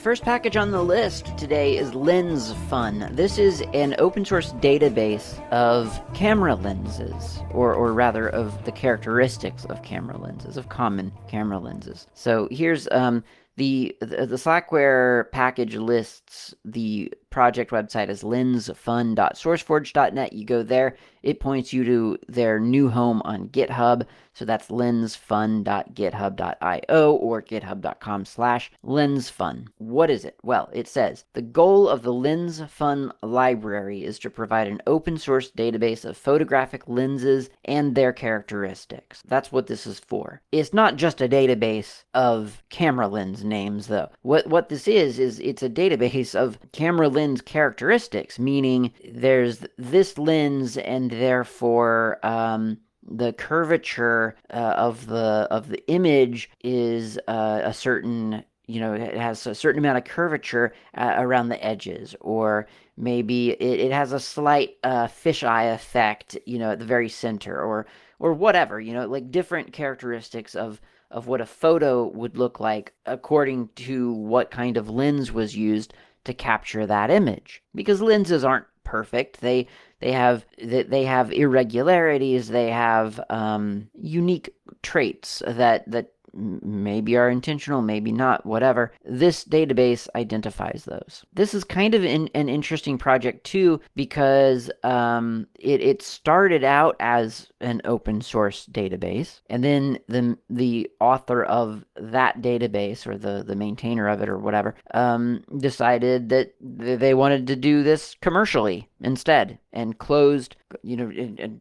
[0.00, 3.14] First package on the list today is LensFun.
[3.14, 9.66] This is an open source database of camera lenses, or, or rather of the characteristics
[9.66, 12.06] of camera lenses, of common camera lenses.
[12.14, 13.22] So here's um,
[13.58, 16.29] the, the, Slackware package lists
[16.64, 20.32] the project website is lensfun.sourceforge.net.
[20.32, 24.06] You go there, it points you to their new home on GitHub.
[24.32, 29.66] So that's lensfun.github.io or github.com slash lensfun.
[29.78, 30.36] What is it?
[30.42, 35.50] Well, it says the goal of the LensFun library is to provide an open source
[35.50, 39.22] database of photographic lenses and their characteristics.
[39.26, 40.40] That's what this is for.
[40.52, 44.08] It's not just a database of camera lens names, though.
[44.22, 50.18] What what this is is it's a database of camera lens characteristics, meaning there's this
[50.18, 57.72] lens and therefore um, the curvature uh, of the of the image is uh, a
[57.72, 62.14] certain you know it has a certain amount of curvature uh, around the edges.
[62.20, 67.08] Or maybe it, it has a slight uh, fisheye effect you know at the very
[67.08, 67.86] center or
[68.18, 72.92] or whatever you know like different characteristics of of what a photo would look like
[73.06, 75.92] according to what kind of lens was used
[76.24, 79.40] to capture that image because lenses aren't perfect.
[79.40, 79.68] They
[80.00, 82.48] they have they have irregularities.
[82.48, 88.92] They have um, unique traits that that maybe are intentional, maybe not, whatever.
[89.04, 91.24] This database identifies those.
[91.32, 96.96] This is kind of an, an interesting project too because um, it, it started out
[97.00, 103.44] as an open source database, and then the the author of that database or the
[103.46, 108.88] the maintainer of it or whatever um, decided that they wanted to do this commercially
[109.02, 111.10] instead and closed you know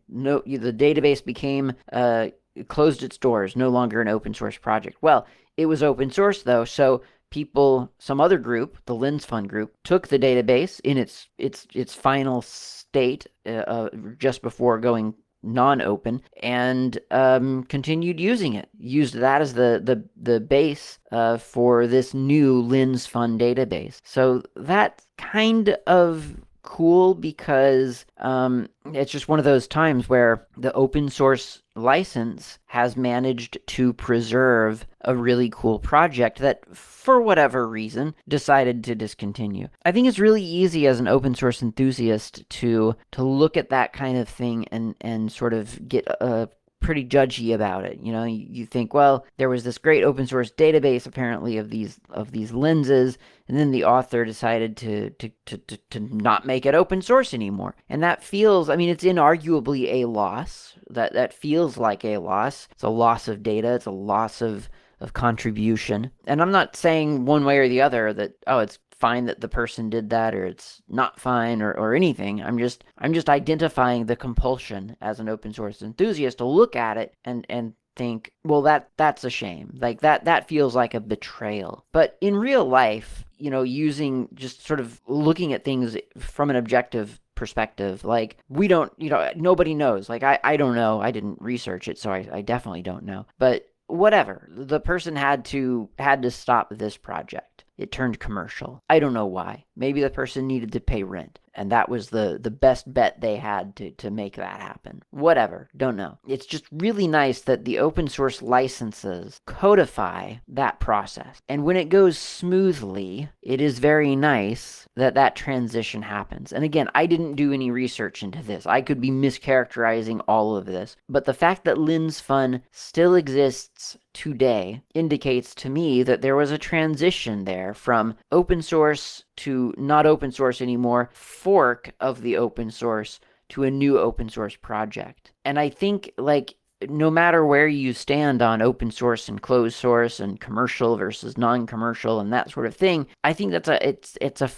[0.07, 2.27] no the database became uh,
[2.67, 4.97] closed its doors, no longer an open source project.
[5.01, 5.25] Well,
[5.57, 10.07] it was open source though, so people, some other group, the Lens Fun group, took
[10.07, 16.99] the database in its its its final state uh, uh, just before going non-open and
[17.11, 18.69] um, continued using it.
[18.77, 23.99] Used that as the the the base uh, for this new Lens Fun database.
[24.03, 30.73] So that kind of cool because um, it's just one of those times where the
[30.73, 38.13] open source license has managed to preserve a really cool project that, for whatever reason,
[38.27, 39.67] decided to discontinue.
[39.85, 43.93] I think it's really easy as an open source enthusiast to to look at that
[43.93, 47.99] kind of thing and and sort of get a pretty judgy about it.
[48.01, 51.69] You know, you, you, think, well, there was this great open source database apparently of
[51.69, 53.17] these of these lenses,
[53.47, 57.33] and then the author decided to to, to, to, to not make it open source
[57.33, 57.75] anymore.
[57.89, 60.75] And that feels, I mean, it's inarguably a loss.
[60.89, 62.67] That that feels like a loss.
[62.71, 63.73] It's a loss of data.
[63.73, 64.69] It's a loss of
[64.99, 66.11] of contribution.
[66.27, 69.47] And I'm not saying one way or the other that oh it's fine that the
[69.47, 72.41] person did that or it's not fine or, or anything.
[72.41, 76.97] I'm just I'm just identifying the compulsion as an open source enthusiast to look at
[76.97, 79.77] it and and think, well that that's a shame.
[79.79, 81.85] Like that that feels like a betrayal.
[81.91, 86.55] But in real life, you know, using just sort of looking at things from an
[86.55, 88.03] objective perspective.
[88.03, 90.09] Like we don't, you know, nobody knows.
[90.09, 91.01] Like I, I don't know.
[91.01, 93.25] I didn't research it, so I, I definitely don't know.
[93.37, 94.47] But whatever.
[94.49, 97.48] The person had to had to stop this project.
[97.79, 98.83] It turned commercial.
[98.89, 99.63] I don't know why.
[99.73, 103.35] Maybe the person needed to pay rent and that was the the best bet they
[103.35, 105.03] had to to make that happen.
[105.11, 106.17] Whatever, don't know.
[106.25, 111.41] It's just really nice that the open source licenses codify that process.
[111.49, 116.53] And when it goes smoothly, it is very nice that that transition happens.
[116.53, 118.65] And again, I didn't do any research into this.
[118.65, 124.81] I could be mischaracterizing all of this, but the fact that LensFun still exists today
[124.93, 130.31] indicates to me that there was a transition there from open source to not open
[130.31, 133.19] source anymore, fork of the open source
[133.49, 135.31] to a new open source project.
[135.43, 136.55] And I think like
[136.87, 142.19] no matter where you stand on open source and closed source and commercial versus non-commercial
[142.19, 144.49] and that sort of thing, I think that's a it's it's a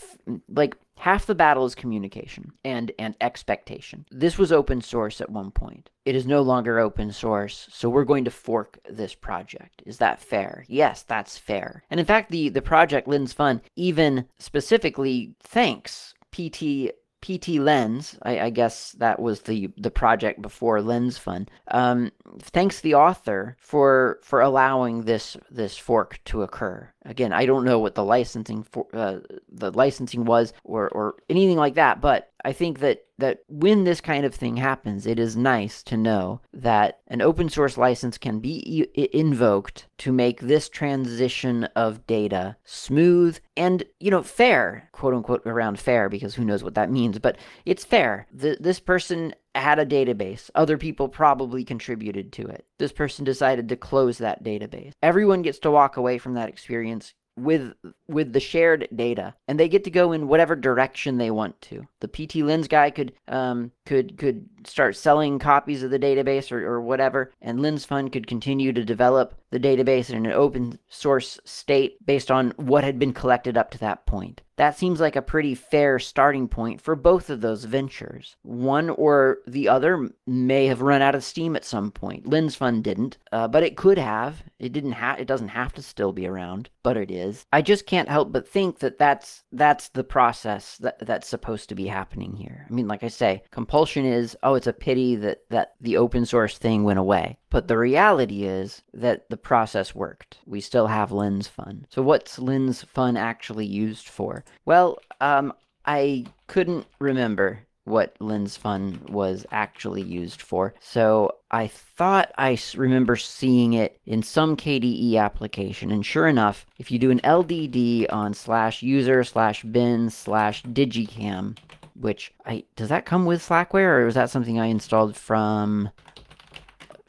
[0.50, 4.06] like half the battle is communication and and expectation.
[4.12, 5.90] This was open source at one point.
[6.06, 9.82] It is no longer open source, so we're going to fork this project.
[9.86, 10.64] Is that fair?
[10.68, 11.84] Yes, that's fair.
[11.90, 16.92] And in fact, the the project LensFun even specifically thanks PT
[17.22, 21.48] PT Lens, I, I, guess that was the the project before Lens Fun.
[21.68, 26.90] Um, thanks the author for for allowing this this fork to occur.
[27.04, 29.20] Again, I don't know what the licensing for uh,
[29.50, 34.02] the licensing was or or anything like that, but I think that that when this
[34.02, 38.40] kind of thing happens, it is nice to know that an open source license can
[38.40, 45.14] be e- invoked to make this transition of data smooth and, you know, fair, quote
[45.14, 48.28] unquote, around fair, because who knows what that means, but it's fair.
[48.34, 50.50] The, this person had a database.
[50.56, 52.66] Other people probably contributed to it.
[52.80, 54.94] This person decided to close that database.
[55.02, 57.74] Everyone gets to walk away from that experience with
[58.08, 61.88] with the shared data and they get to go in whatever direction they want to
[62.02, 66.66] the pt lens guy could um, could could start selling copies of the database or,
[66.68, 71.40] or whatever and lens fun could continue to develop the database in an open source
[71.46, 75.24] state based on what had been collected up to that point that seems like a
[75.24, 78.36] pretty fair starting point for both of those ventures.
[78.44, 82.28] One or the other may have run out of steam at some point.
[82.28, 84.44] Lens Fun didn't, uh, but it could have.
[84.60, 85.20] It didn't have.
[85.20, 87.48] It doesn't have to still be around, but it is.
[87.52, 91.76] I just can't help but think that that's that's the process that that's supposed to
[91.76, 92.68] be happening here.
[92.70, 96.24] I mean, like I say, compulsion is oh, it's a pity that that the open
[96.24, 97.40] source thing went away.
[97.52, 100.40] But the reality is that the process worked.
[100.48, 101.86] We still have Lens Fun.
[101.90, 104.44] So what's Lens Fun actually used for?
[104.66, 105.54] Well, um,
[105.86, 110.74] I couldn't remember what Lens Fun was actually used for.
[110.80, 115.92] So I thought I remember seeing it in some KDE application.
[115.92, 121.58] And sure enough, if you do an LDD on slash user slash bin slash digikam,
[121.96, 125.90] which I does that come with Slackware or was that something I installed from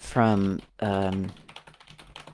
[0.03, 1.33] from um,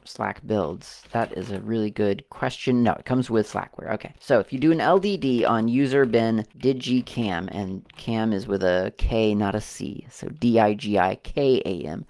[0.05, 1.03] SlackBuilds?
[1.13, 2.83] That is a really good question.
[2.83, 3.93] No, it comes with Slackware.
[3.95, 8.65] Okay, so if you do an LDD on user bin digikam, and cam is with
[8.65, 12.07] a K, not a C, so D-I-G-I-K-A-M.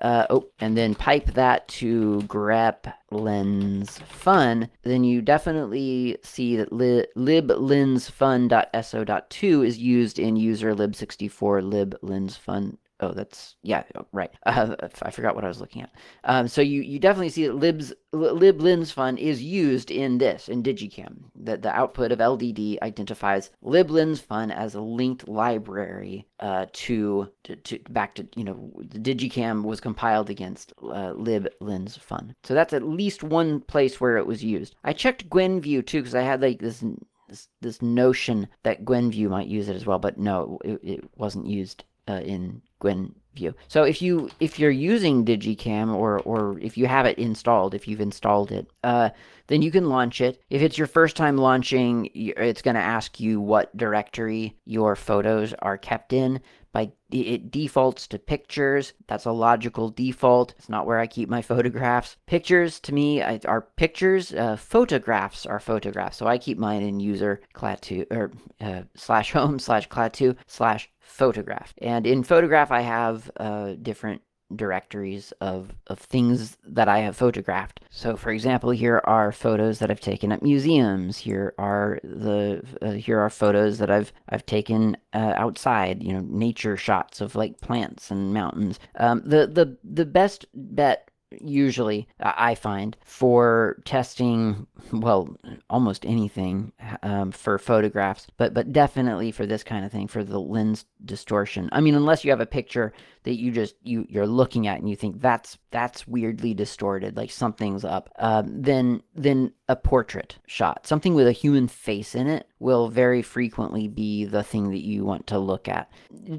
[0.00, 6.72] Uh, oh, and then pipe that to grep lens fun, then you definitely see that
[6.72, 14.30] li- liblensfun.so.2 is used in user lib64 liblensfun Oh, that's yeah, oh, right.
[14.50, 15.90] Uh, I forgot what I was looking at.
[16.24, 21.16] Um, so you, you definitely see that libs liblensfun is used in this in digiKam.
[21.36, 27.78] That the output of LDD identifies liblensfun as a linked library uh, to, to, to
[27.90, 32.34] back to you know the digiKam was compiled against uh, liblensfun.
[32.42, 34.74] So that's at least one place where it was used.
[34.84, 36.84] I checked Gwenview too because I had like this
[37.28, 41.46] this, this notion that Gwenview might use it as well, but no, it, it wasn't
[41.46, 43.54] used uh, in Gwenview.
[43.68, 47.86] So if you if you're using digiKam or or if you have it installed, if
[47.86, 49.10] you've installed it, uh,
[49.46, 50.42] then you can launch it.
[50.50, 55.54] If it's your first time launching, it's going to ask you what directory your photos
[55.60, 56.40] are kept in.
[56.72, 58.92] By it defaults to pictures.
[59.08, 60.54] That's a logical default.
[60.58, 62.16] It's not where I keep my photographs.
[62.26, 64.32] Pictures to me are pictures.
[64.32, 66.16] Uh, photographs are photographs.
[66.16, 71.74] So I keep mine in user klaatu or uh, slash home slash klaatu slash photograph.
[71.78, 74.22] And in photograph, I have uh, different
[74.54, 77.80] directories of, of things that I have photographed.
[77.90, 81.18] So, for example, here are photos that I've taken at museums.
[81.18, 86.02] Here are the uh, here are photos that I've I've taken uh, outside.
[86.02, 88.78] You know, nature shots of like plants and mountains.
[88.96, 91.09] Um, the the the best bet
[91.40, 95.36] usually I find for testing well
[95.68, 96.72] almost anything
[97.02, 101.68] um, for photographs but but definitely for this kind of thing for the lens distortion.
[101.72, 104.88] I mean unless you have a picture that you just you you're looking at and
[104.88, 110.86] you think that's that's weirdly distorted like something's up um, then then a portrait shot
[110.86, 115.04] something with a human face in it will very frequently be the thing that you
[115.04, 115.90] want to look at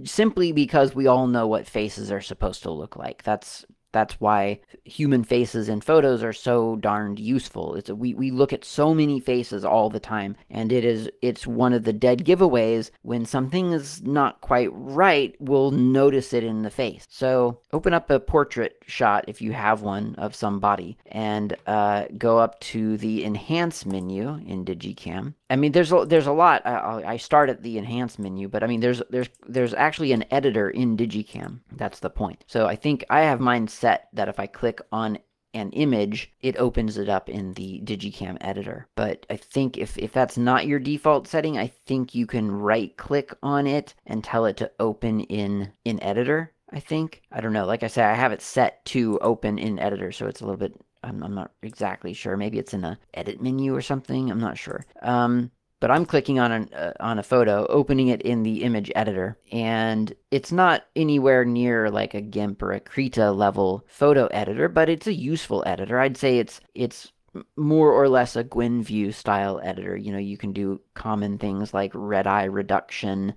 [0.03, 3.23] simply because we all know what faces are supposed to look like.
[3.23, 7.75] That's that's why human faces in photos are so darned useful.
[7.75, 11.09] It's a, we we look at so many faces all the time, and it is
[11.21, 15.35] it's one of the dead giveaways when something is not quite right.
[15.39, 17.05] We'll notice it in the face.
[17.09, 22.37] So open up a portrait shot if you have one of somebody, and uh, go
[22.37, 25.33] up to the enhance menu in digiKam.
[25.49, 26.65] I mean, there's a, there's a lot.
[26.65, 30.23] I, I start at the enhance menu, but I mean, there's there's there's actually an
[30.31, 31.59] editor in digiKam.
[31.73, 32.45] That's the point.
[32.47, 35.19] So I think I have mine set that if I click on
[35.53, 38.87] an image, it opens it up in the digiKam editor.
[38.95, 42.95] But I think if, if that's not your default setting, I think you can right
[42.95, 46.53] click on it and tell it to open in in editor.
[46.73, 47.21] I think.
[47.33, 47.65] I don't know.
[47.65, 50.55] Like I said, I have it set to open in editor, so it's a little
[50.57, 50.73] bit
[51.03, 52.37] I'm, I'm not exactly sure.
[52.37, 54.29] Maybe it's in a edit menu or something.
[54.29, 54.85] I'm not sure.
[55.01, 58.91] Um, but I'm clicking on an, uh, on a photo, opening it in the image
[58.95, 64.69] editor, and it's not anywhere near like a GIMP or a Krita level photo editor,
[64.69, 65.99] but it's a useful editor.
[65.99, 67.11] I'd say it's it's
[67.57, 69.97] more or less a Gwenview style editor.
[69.97, 73.33] You know, you can do common things like red eye reduction,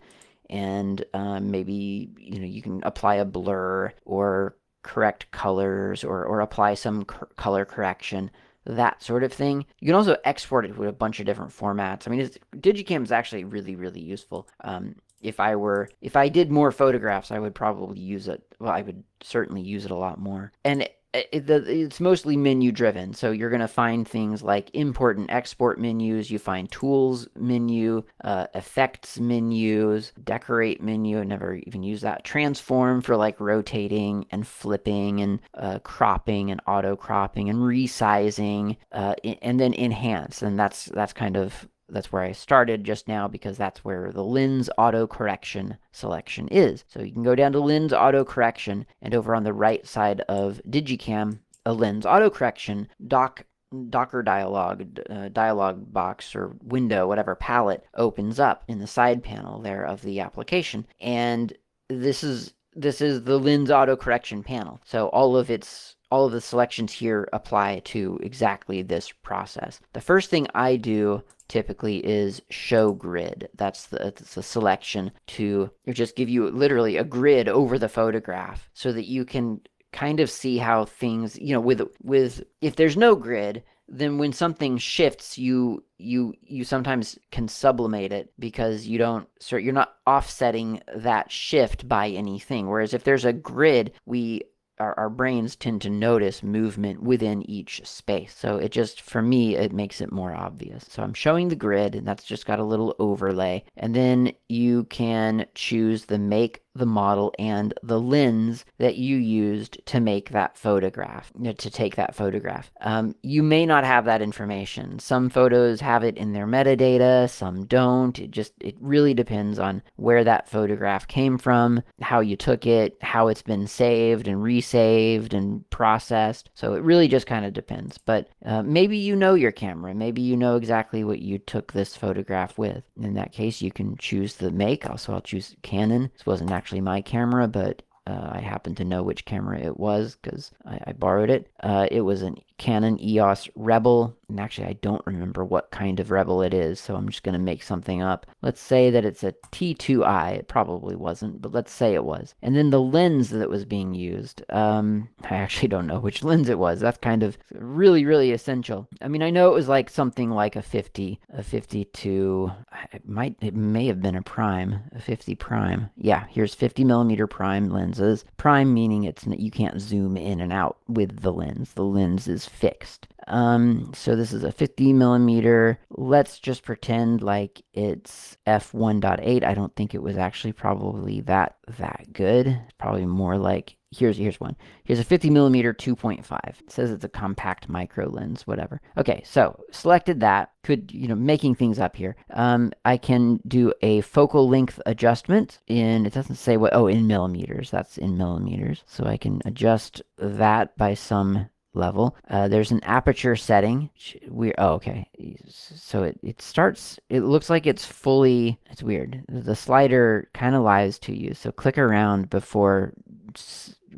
[0.50, 6.40] and um, maybe you know you can apply a blur or correct colors or or
[6.40, 8.30] apply some color correction
[8.66, 9.66] that sort of thing.
[9.80, 12.06] You can also export it with a bunch of different formats.
[12.06, 14.48] I mean, digiKam is actually really, really useful.
[14.62, 18.42] Um, if I were, if I did more photographs, I would probably use it.
[18.58, 20.52] Well, I would certainly use it a lot more.
[20.64, 23.14] And it, it's mostly menu driven.
[23.14, 26.30] So you're going to find things like import and export menus.
[26.30, 31.20] You find tools menu, uh, effects menus, decorate menu.
[31.20, 32.24] I never even use that.
[32.24, 39.14] Transform for like rotating and flipping and uh, cropping and auto cropping and resizing, uh,
[39.42, 40.42] and then enhance.
[40.42, 44.24] And that's that's kind of that's where I started just now because that's where the
[44.24, 46.84] lens auto correction selection is.
[46.88, 50.20] So you can go down to lens auto correction and over on the right side
[50.22, 53.44] of digiKam, a lens auto correction doc
[53.90, 59.60] Docker dialog uh, dialog box or window, whatever palette opens up in the side panel
[59.60, 60.86] there of the application.
[61.00, 61.52] And
[61.88, 64.80] this is this is the lens auto correction panel.
[64.84, 69.80] So all of its all of the selections here apply to exactly this process.
[69.92, 73.48] The first thing I do typically is show grid.
[73.54, 78.68] That's the, that's the selection to just give you literally a grid over the photograph
[78.74, 79.60] so that you can
[79.92, 84.32] kind of see how things, you know, with with if there's no grid, then when
[84.32, 89.94] something shifts you you you sometimes can sublimate it because you don't so you're not
[90.06, 94.42] offsetting that shift by anything whereas if there's a grid we
[94.78, 98.34] our, our brains tend to notice movement within each space.
[98.36, 100.86] So it just, for me, it makes it more obvious.
[100.88, 103.64] So I'm showing the grid, and that's just got a little overlay.
[103.76, 109.78] And then you can choose the make the model and the lens that you used
[109.86, 112.70] to make that photograph, to take that photograph.
[112.80, 114.98] Um, you may not have that information.
[114.98, 118.18] Some photos have it in their metadata, some don't.
[118.18, 122.96] It just, it really depends on where that photograph came from, how you took it,
[123.02, 126.50] how it's been saved and resaved and processed.
[126.54, 127.98] So it really just kind of depends.
[127.98, 129.94] But uh, maybe you know your camera.
[129.94, 132.82] Maybe you know exactly what you took this photograph with.
[133.00, 134.88] In that case, you can choose the make.
[134.88, 136.10] Also, I'll choose Canon.
[136.12, 139.78] This wasn't actually actually my camera, but uh, I happen to know which camera it
[139.78, 141.46] was because I, I, borrowed it.
[141.62, 146.10] Uh, it was a Canon EOS Rebel, and actually I don't remember what kind of
[146.10, 148.26] Rebel it is, so I'm just going to make something up.
[148.42, 150.32] Let's say that it's a T2i.
[150.36, 152.34] It probably wasn't, but let's say it was.
[152.42, 156.48] And then the lens that was being used, um, I actually don't know which lens
[156.48, 156.80] it was.
[156.80, 158.88] That's kind of really, really essential.
[159.02, 162.52] I mean, I know it was like something like a 50, a 52.
[162.92, 165.90] It might, it may have been a prime, a 50 prime.
[165.96, 168.24] Yeah, here's 50 millimeter prime lenses.
[168.36, 171.72] Prime meaning it's you can't zoom in and out with the lens.
[171.74, 173.06] The lens is fixed.
[173.26, 175.78] Um, so this is a 50 millimeter.
[175.90, 179.44] Let's just pretend like it's f1.8.
[179.44, 182.60] I don't think it was actually probably that that good.
[182.78, 184.56] Probably more like here's here's one.
[184.84, 186.60] Here's a 50 millimeter 2.5.
[186.60, 188.80] It says it's a compact micro lens, whatever.
[188.96, 190.50] Okay, so selected that.
[190.62, 192.16] Could you know making things up here?
[192.32, 196.06] Um, I can do a focal length adjustment in.
[196.06, 196.74] It doesn't say what.
[196.74, 197.70] Oh, in millimeters.
[197.70, 198.82] That's in millimeters.
[198.86, 202.16] So I can adjust that by some level.
[202.28, 203.90] Uh, there's an aperture setting.
[204.28, 205.08] We oh okay.
[205.48, 206.98] So it, it starts.
[207.08, 208.58] It looks like it's fully.
[208.70, 209.24] It's weird.
[209.28, 211.34] The slider kind of lies to you.
[211.34, 212.94] So click around before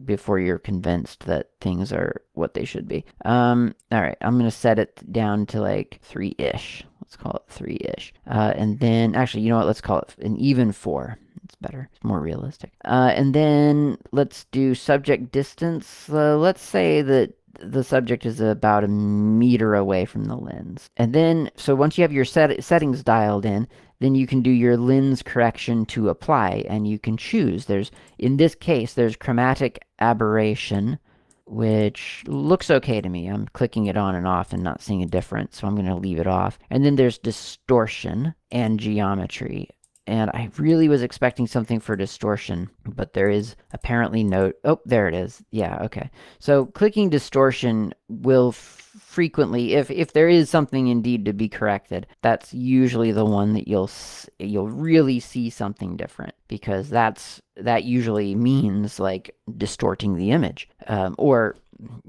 [0.05, 3.05] before you're convinced that things are what they should be.
[3.25, 3.75] Um.
[3.93, 4.19] All right.
[4.21, 6.85] I'm gonna set it down to like three ish.
[7.03, 8.13] Let's call it three ish.
[8.27, 9.67] Uh, and then actually, you know what?
[9.67, 11.19] Let's call it an even four.
[11.45, 11.89] It's better.
[11.95, 12.73] It's more realistic.
[12.85, 16.11] Uh, and then let's do subject distance.
[16.11, 20.91] Uh, let's say that the subject is about a meter away from the lens.
[20.97, 23.69] And then, so once you have your set, settings dialed in,
[24.01, 27.67] then you can do your lens correction to apply and you can choose.
[27.67, 30.99] There's, in this case, there's chromatic aberration,
[31.47, 33.29] which looks okay to me.
[33.29, 35.95] I'm clicking it on and off and not seeing a difference, so I'm going to
[35.95, 36.59] leave it off.
[36.71, 39.71] And then there's distortion and geometry
[40.07, 44.53] and I really was expecting something for distortion, but there is apparently no.
[44.65, 45.43] Oh, there it is.
[45.51, 46.11] Yeah, okay.
[46.39, 52.55] So clicking distortion will frequently, if if there is something indeed to be corrected, that's
[52.55, 53.91] usually the one that you'll
[54.39, 61.15] you'll really see something different because that's that usually means like distorting the image um,
[61.19, 61.57] or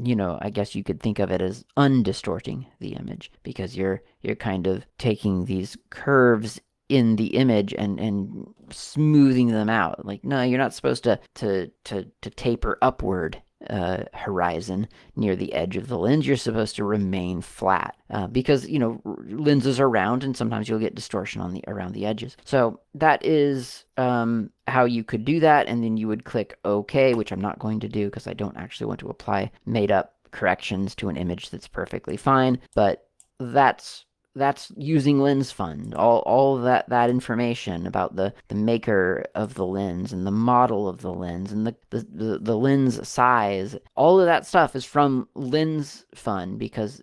[0.01, 4.01] you know, I guess you could think of it as undistorting the image because you're
[4.21, 10.05] you're kind of taking these curves in the image and and smoothing them out.
[10.05, 15.53] Like no, you're not supposed to to to to taper upward uh, horizon near the
[15.53, 19.89] edge of the lens, you're supposed to remain flat uh, because you know lenses are
[19.89, 22.37] round and sometimes you'll get distortion on the around the edges.
[22.45, 27.13] So that is um, how you could do that, and then you would click OK,
[27.13, 30.13] which I'm not going to do because I don't actually want to apply made up
[30.31, 32.59] corrections to an image that's perfectly fine.
[32.75, 33.07] But
[33.39, 34.05] that's
[34.37, 35.93] that's using lens fun.
[35.95, 40.87] All, all that that information about the, the maker of the lens and the model
[40.87, 44.85] of the lens and the, the, the, the lens size all of that stuff is
[44.85, 47.01] from lens fun because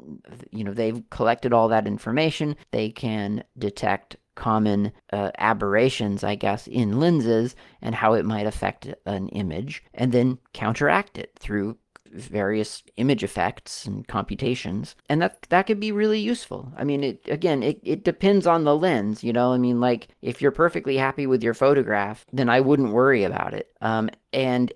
[0.51, 2.57] you know they've collected all that information.
[2.71, 8.93] They can detect common uh, aberrations, I guess, in lenses and how it might affect
[9.07, 11.79] an image, and then counteract it through
[12.15, 16.73] various image effects and computations and that that could be really useful.
[16.77, 19.53] I mean it again it, it depends on the lens you know?
[19.53, 23.55] I mean like if you're perfectly happy with your photograph then i wouldn't worry about
[23.55, 23.71] it.
[23.81, 24.73] Um and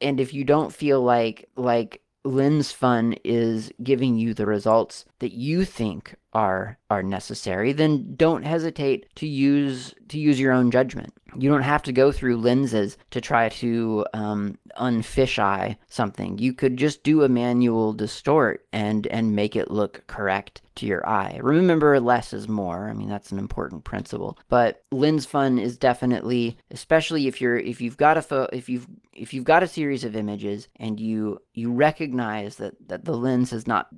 [0.00, 5.32] and if you don't feel like like lens fun is giving you the results that
[5.32, 11.12] you think are are necessary then don't hesitate to use to use your own judgment
[11.36, 16.38] you don't have to go through lenses to try to um, unfisheye something.
[16.38, 21.06] You could just do a manual distort and and make it look correct to your
[21.06, 21.38] eye.
[21.42, 22.88] Remember, less is more.
[22.88, 24.38] I mean, that's an important principle.
[24.48, 28.86] But lens fun is definitely, especially if you're if you've got a fo- if you've
[29.18, 33.50] if you've got a series of images and you you recognize that that the lens
[33.50, 33.88] has not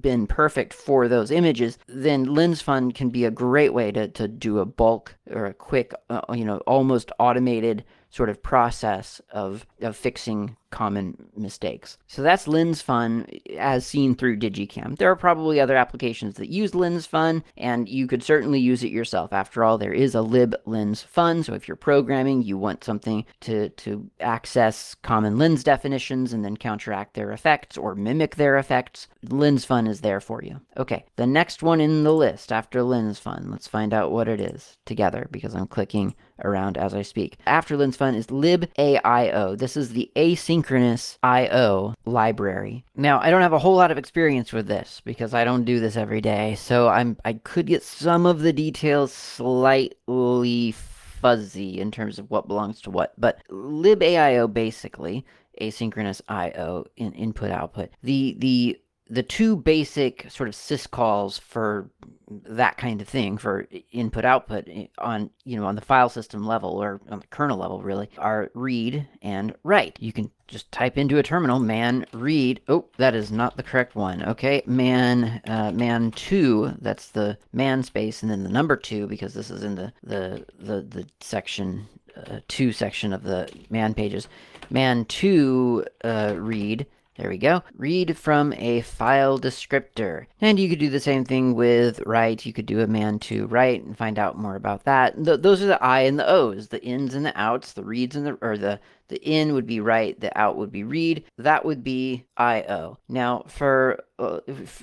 [0.00, 4.28] been perfect for those images, then lens fun can be a great way to to
[4.28, 9.66] do a bulk or a quick, uh, you know, almost automated sort of process of,
[9.80, 11.98] of fixing common mistakes.
[12.06, 13.26] So that's Lens Fun
[13.58, 14.96] as seen through digiKam.
[14.96, 18.92] There are probably other applications that use Lens Fun, and you could certainly use it
[18.92, 19.32] yourself.
[19.32, 23.24] After all, there is a lib lens fun, so if you're programming, you want something
[23.40, 29.08] to, to access common lens definitions and then counteract their effects or mimic their effects,
[29.28, 30.60] Lens Fun is there for you.
[30.76, 34.40] Okay, the next one in the list after Lens Fun, let's find out what it
[34.40, 37.38] is together because I'm clicking around as I speak.
[37.46, 39.58] After Lens Fun is libaio.
[39.58, 42.84] This is the asynchronous I/O library.
[42.94, 45.80] Now, I don't have a whole lot of experience with this because I don't do
[45.80, 51.90] this every day, so I'm I could get some of the details slightly fuzzy in
[51.90, 53.12] terms of what belongs to what.
[53.18, 55.24] But libaio basically
[55.60, 57.90] asynchronous I/O in input output.
[58.02, 61.90] The the the two basic sort of syscalls for
[62.30, 64.68] that kind of thing for input output
[64.98, 68.50] on you know on the file system level or on the kernel level really are
[68.54, 69.96] read and write.
[70.00, 73.94] You can just type into a terminal man read oh that is not the correct
[73.94, 79.06] one okay man uh, man 2 that's the man space and then the number 2
[79.06, 83.94] because this is in the the the, the section uh, 2 section of the man
[83.94, 84.28] pages.
[84.70, 86.86] Man 2 uh, read
[87.20, 87.62] there we go.
[87.76, 90.24] Read from a file descriptor.
[90.40, 92.46] And you could do the same thing with write.
[92.46, 95.22] You could do a man to write and find out more about that.
[95.22, 98.16] Th those are the I and the O's, the ins and the outs, the reads
[98.16, 98.80] and the, or the
[99.10, 101.24] the in would be write, the out would be read.
[101.36, 102.98] That would be IO.
[103.08, 104.40] Now for uh,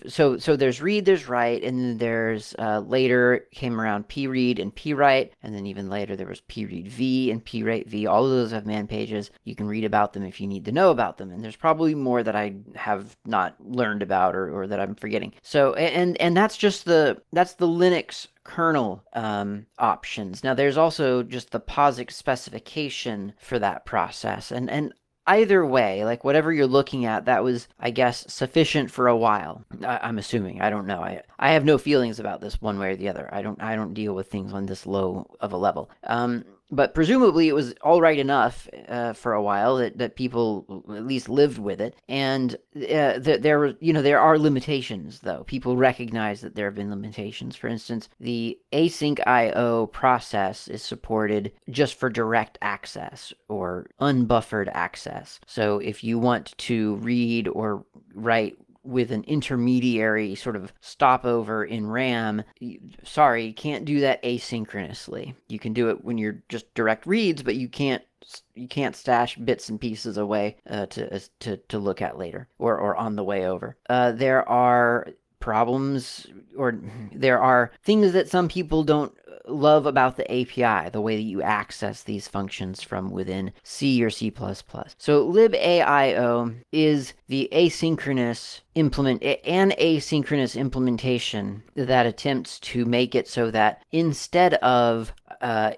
[0.08, 4.60] so so there's read, there's write, and then there's uh, later came around p read
[4.60, 7.88] and p write, and then even later there was p read v and p write
[7.88, 8.08] v.
[8.08, 9.32] All of those have man pages.
[9.44, 11.96] You can read about them if you need to know about them, and there's probably
[11.96, 15.34] more that I have not learned about or, or that I'm forgetting.
[15.42, 20.44] So and and that's just the that's the Linux kernel um, options.
[20.44, 24.52] Now, there's also just the POSIX specification for that process.
[24.52, 24.94] And, and
[25.28, 29.66] either way, like whatever you're looking at, that was, I guess, sufficient for a while.
[29.86, 30.62] I, am assuming.
[30.62, 31.02] I don't know.
[31.02, 33.30] I I have no feelings about this one way or the other.
[33.32, 35.92] I don't I don't deal with things on this low of a level.
[36.04, 40.84] Um, but presumably it was all right enough uh, for a while that, that people
[40.90, 41.96] at least lived with it.
[42.08, 45.44] And uh, th- there were, you know, there are limitations though.
[45.46, 47.56] People recognize that there have been limitations.
[47.56, 55.40] For instance, the async I/O process is supported just for direct access or unbuffered access.
[55.46, 61.88] So if you want to read or write with an intermediary sort of stopover in
[61.88, 62.43] RAM,
[63.04, 65.36] sorry, you can't do that asynchronously.
[65.47, 68.04] You can do it when you're just direct reads, but you can't
[68.56, 72.78] you can't stash bits and pieces away uh, to to to look at later or
[72.78, 73.78] or on the way over.
[73.89, 75.08] Uh, there are
[75.39, 76.80] problems or
[77.13, 79.13] there are things that some people don't
[79.47, 84.10] love about the API, the way that you access these functions from within C or
[84.10, 84.32] C++.
[84.97, 93.50] So libaio is the asynchronous implement an asynchronous implementation that attempts to make it so
[93.52, 95.71] that instead of uh,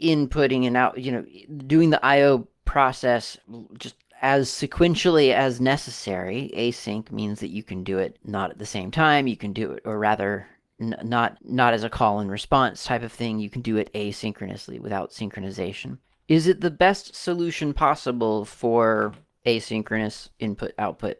[0.00, 1.24] inputting and out, you know,
[1.66, 3.36] doing the IO process
[3.78, 6.50] just as sequentially as necessary.
[6.56, 9.26] Async means that you can do it not at the same time.
[9.26, 10.48] You can do it, or rather,
[10.80, 13.38] n- not not as a call and response type of thing.
[13.38, 15.98] You can do it asynchronously without synchronization.
[16.26, 19.12] Is it the best solution possible for
[19.46, 21.18] asynchronous input output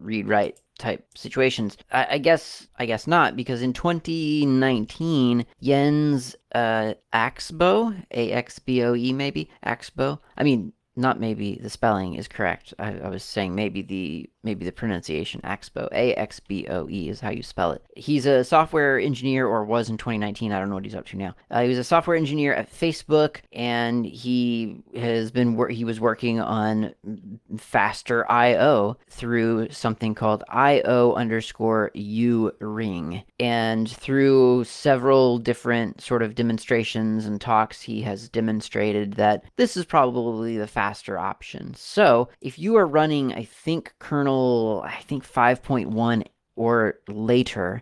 [0.00, 1.76] read write type situations?
[1.92, 8.82] I, I, guess I guess not because in 2019 Jens uh, Axboe A X B
[8.82, 12.72] O E maybe Axboe I mean not maybe the spelling is correct.
[12.78, 17.10] I, I, was saying maybe the maybe the pronunciation Axboe A X B O E
[17.10, 17.84] is how you spell it.
[17.94, 20.52] He's a software engineer, or was in 2019.
[20.52, 21.34] I don't know what he's up to now.
[21.50, 26.00] Uh, he was a software engineer at Facebook, and he has been wor- he was
[26.00, 26.94] working on
[27.58, 36.34] faster I/O through something called I/O underscore U ring, and through several different sort of
[36.34, 41.74] demonstrations and talks, he has demonstrated that this is probably the faster option.
[41.74, 47.80] So if you are running, I think kernel, I think 5.1 or later,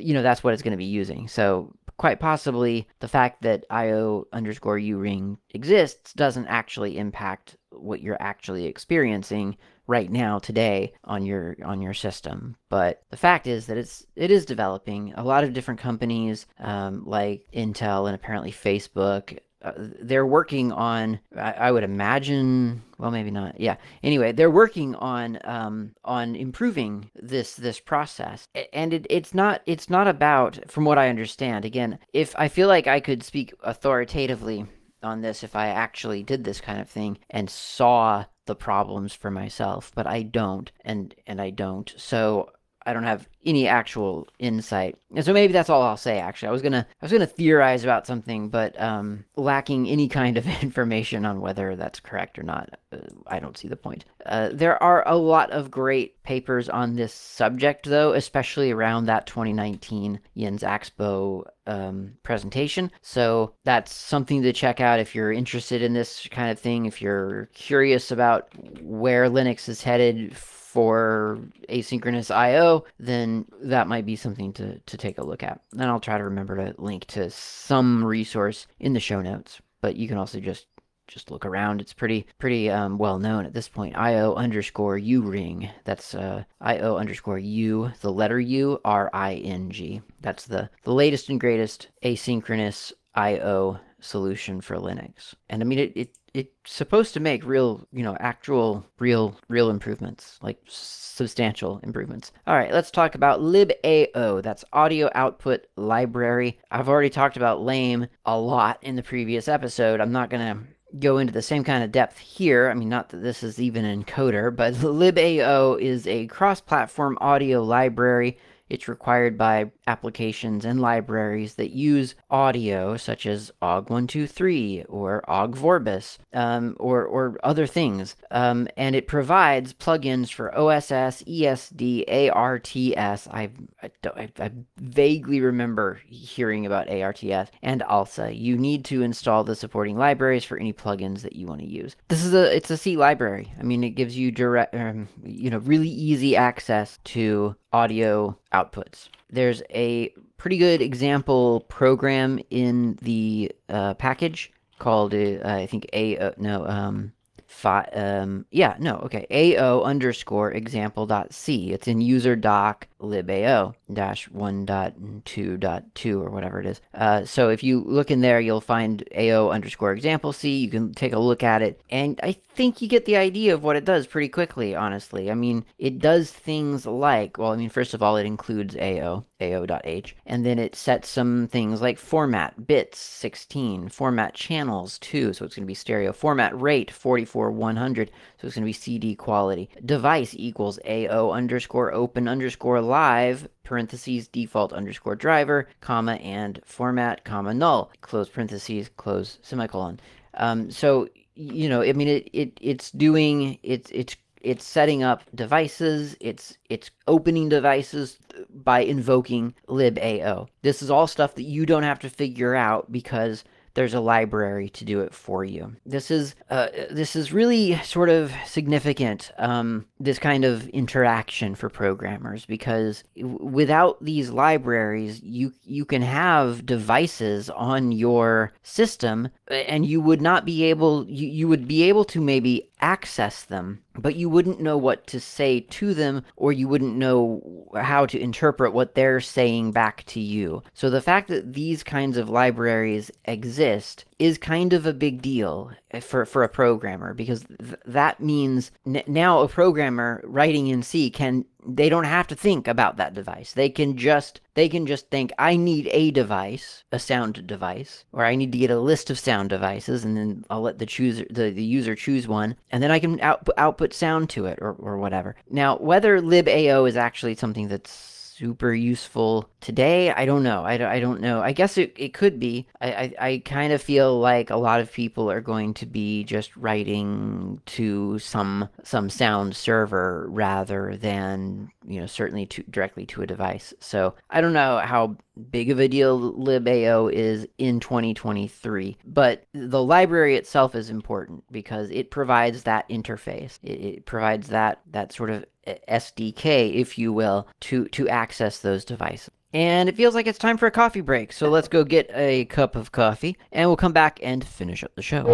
[0.01, 1.29] you know that's what it's going to be using.
[1.29, 8.00] So quite possibly the fact that io underscore u ring exists doesn't actually impact what
[8.00, 12.57] you're actually experiencing right now today on your on your system.
[12.68, 15.12] But the fact is that it's it is developing.
[15.16, 21.18] A lot of different companies um, like intel and apparently facebook uh, they're working on
[21.37, 23.61] I, I, would imagine well maybe not.
[23.61, 23.76] Yeah.
[24.04, 28.46] Anyway they're working on um, on improving this this process.
[28.72, 32.68] And it, it's not it's not about from what i understand again if i feel
[32.68, 34.66] like i could speak authoritatively
[35.02, 39.30] on this if I actually did this kind of thing and saw the problems for
[39.30, 41.92] myself, but I don't, and and I don't.
[41.96, 42.50] So
[42.88, 44.96] I don't have any actual insight.
[45.14, 46.48] And so maybe that's all I'll say actually.
[46.48, 50.09] I was going to I was going to theorize about something but um lacking any
[50.09, 52.70] kind of information on whether that's correct or not.
[52.90, 54.07] Uh, I don't see the point.
[54.24, 59.27] Uh, there are a lot of great papers on this subject though, especially around that
[59.27, 62.90] 2019 Jens Axboe um, presentation.
[63.03, 67.03] So that's something to check out if you're interested in this kind of thing, if
[67.03, 68.48] you're curious about
[68.81, 70.35] where Linux is headed
[70.79, 75.61] for asynchronous IO, then that might be something to, to take a look at.
[75.73, 79.61] And I'll try to remember to link to some resource in the show notes.
[79.81, 80.69] But you can also just
[81.09, 81.81] just look around.
[81.81, 83.97] It's pretty pretty um, well known at this point.
[83.97, 85.69] IO underscore U ring.
[85.83, 90.01] That's uh, IO underscore U, the letter U, R I N G.
[90.23, 95.35] That's the, the latest and greatest asynchronous IO solution for Linux.
[95.51, 99.70] And I mean, it, it it's supposed to make real, you know, actual, real, real
[99.70, 102.31] improvements, like substantial improvements.
[102.46, 104.40] All right, let's talk about libao.
[104.40, 106.61] That's audio output library.
[106.70, 110.01] I've already talked about lame a lot in the previous episode.
[110.01, 110.62] I'm not gonna
[111.01, 112.70] go into the same kind of depth here.
[112.70, 117.64] I mean, not that this is even an encoder, but libao is a cross-platform audio
[117.64, 125.57] library it's required by applications and libraries that use audio, such as OGG123 or OGG
[125.57, 128.16] Vorbis um, or, or other things.
[128.31, 133.28] Um, and it provides plugins for OSS, ESD, ARTS.
[133.28, 133.50] I,
[133.83, 138.38] I, I vaguely remember hearing about ARTS and ALSA.
[138.38, 141.96] You need to install the supporting libraries for any plugins that you want to use.
[142.09, 143.52] This is a it's a C library.
[143.59, 149.09] I mean, it gives you direct, um, you know, really easy access to audio outputs.
[149.31, 156.33] There's a pretty good example program in the uh, package called, uh, I think, A,
[156.38, 157.12] no, um,
[157.47, 161.73] fi- um, yeah, no, okay, AO underscore example dot C.
[161.73, 166.81] It's in user doc libao dash 1.2.2 or whatever it is.
[166.94, 170.57] Uh, so if you look in there, you'll find AO underscore example C.
[170.59, 173.62] You can take a look at it, and I think you get the idea of
[173.62, 175.31] what it does pretty quickly, honestly.
[175.31, 179.24] I mean, it does things like, well, I mean, first of all, it includes AO,
[179.40, 185.44] AO.h, and then it sets some things like format, bits, 16, format channels, 2, so
[185.44, 189.14] it's going to be stereo, format rate, 44, 100, so it's going to be CD
[189.14, 197.24] quality, device equals AO underscore open underscore live, parentheses, default underscore driver, comma, and format,
[197.24, 200.00] comma, null, close parentheses, close semicolon.
[200.35, 205.22] Um, so, you know, I mean, it, it it's doing, it's, it's, it's setting up
[205.35, 208.18] devices, it's, it's opening devices
[208.54, 210.48] by invoking libao.
[210.62, 213.44] This is all stuff that you don't have to figure out because
[213.79, 215.77] there's a library to do it for you.
[215.87, 219.31] This is uh, this is really sort of significant.
[219.38, 226.67] Um, this kind of interaction for programmers because without these libraries, you you can have
[226.67, 232.05] devices on your system, and you would not be able you, you would be able
[232.07, 236.68] to maybe access them but you wouldn't know what to say to them or you
[236.68, 240.62] wouldn't know how to interpret what they're saying back to you.
[240.74, 245.70] So the fact that these kinds of libraries exist is kind of a big deal
[245.92, 250.83] eh, for, for a programmer because th- that means n- now a programmer writing in
[250.83, 253.52] C can they don't have to think about that device.
[253.52, 258.24] They can just they can just think I need a device, a sound device, or
[258.24, 261.26] I need to get a list of sound devices and then I'll let the chooser
[261.31, 264.72] the, the user choose one and then I can output output sound to it or,
[264.72, 265.37] or whatever.
[265.50, 270.12] Now, whether libao is actually something that's super useful today.
[270.12, 270.62] I don't know.
[270.62, 271.40] I, I don't know.
[271.40, 272.68] I guess it, it could be.
[272.81, 276.22] I, I, I kind of feel like a lot of people are going to be
[276.22, 283.22] just writing to some some sound server rather than you know certainly to directly to
[283.22, 283.74] a device.
[283.81, 285.16] So I don't know how
[285.51, 291.90] big of a deal libao is in 2023 but the library itself is important because
[291.90, 295.44] it provides that interface it, it provides that that sort of
[295.88, 299.31] SDK, if you will, to, to access those devices.
[299.55, 302.44] And it feels like it's time for a coffee break, so let's go get a
[302.46, 305.24] cup of coffee, and we'll come back and finish up the show.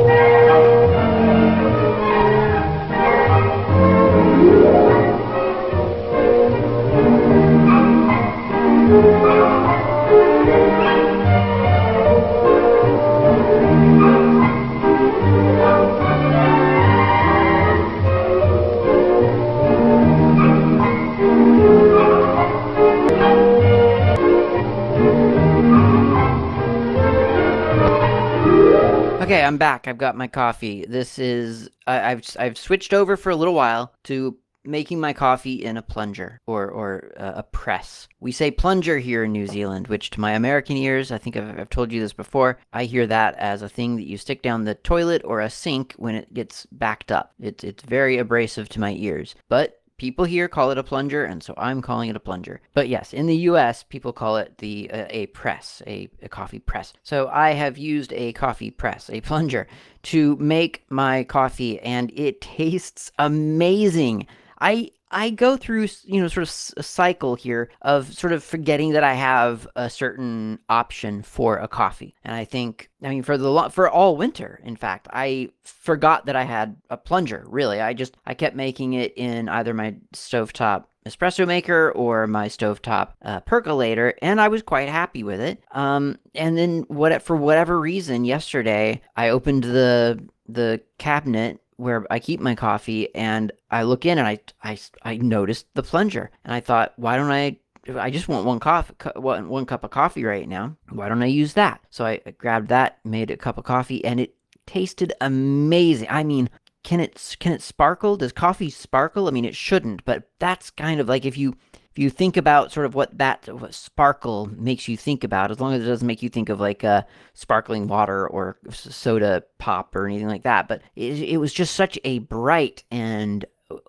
[29.25, 29.89] Okay, I'm back.
[29.89, 30.85] I've got my coffee.
[30.87, 35.65] This is I, have I've switched over for a little while to making my coffee
[35.65, 38.07] in a plunger or or uh, a press.
[38.21, 41.59] We say plunger here in New Zealand, which to my American ears, I think I've,
[41.59, 42.59] I've told you this before.
[42.75, 45.95] I hear that as a thing that you stick down the toilet or a sink
[45.97, 47.33] when it gets backed up.
[47.41, 51.43] It's it's very abrasive to my ears, but people here call it a plunger, and
[51.43, 52.61] so I'm calling it a plunger.
[52.73, 56.59] But yes, in the U.S., people call it the uh, a press, a, a coffee
[56.59, 56.93] press.
[57.03, 59.67] So I have used a coffee press, a plunger,
[60.05, 64.27] to make my coffee, and it tastes amazing.
[64.61, 68.90] I I go through, you know, sort of a cycle here of sort of forgetting
[68.94, 72.16] that I have a certain option for a coffee.
[72.24, 76.35] And I think, I mean, for the for all winter, in fact, I forgot that
[76.35, 77.44] I had a plunger.
[77.46, 82.48] Really, I just I kept making it in either my stovetop espresso maker or my
[82.48, 85.62] stovetop uh, percolator, and I was quite happy with it.
[85.70, 92.19] Um, and then what for whatever reason, yesterday I opened the the cabinet where I
[92.19, 96.55] keep my coffee and I look in and I, I, I noticed the plunger and
[96.55, 97.59] I thought, why don't I
[97.97, 100.77] I just want one coffee, one, one cup of coffee right now.
[100.91, 101.81] Why don't I use that?
[101.91, 104.35] So I grabbed that, made a cup of coffee, and it
[104.67, 106.09] tasted amazing.
[106.11, 106.49] I mean,
[106.83, 108.17] can it can it sparkle?
[108.17, 109.29] Does coffee sparkle?
[109.29, 111.57] I mean, it shouldn't, but that's kind of like if you
[111.95, 115.61] if you think about sort of what that what sparkle makes you think about, as
[115.61, 117.03] long as it doesn't make you think of like uh,
[117.35, 121.97] sparkling water or soda pop or anything like that, but it, it was just such
[122.03, 123.45] a bright and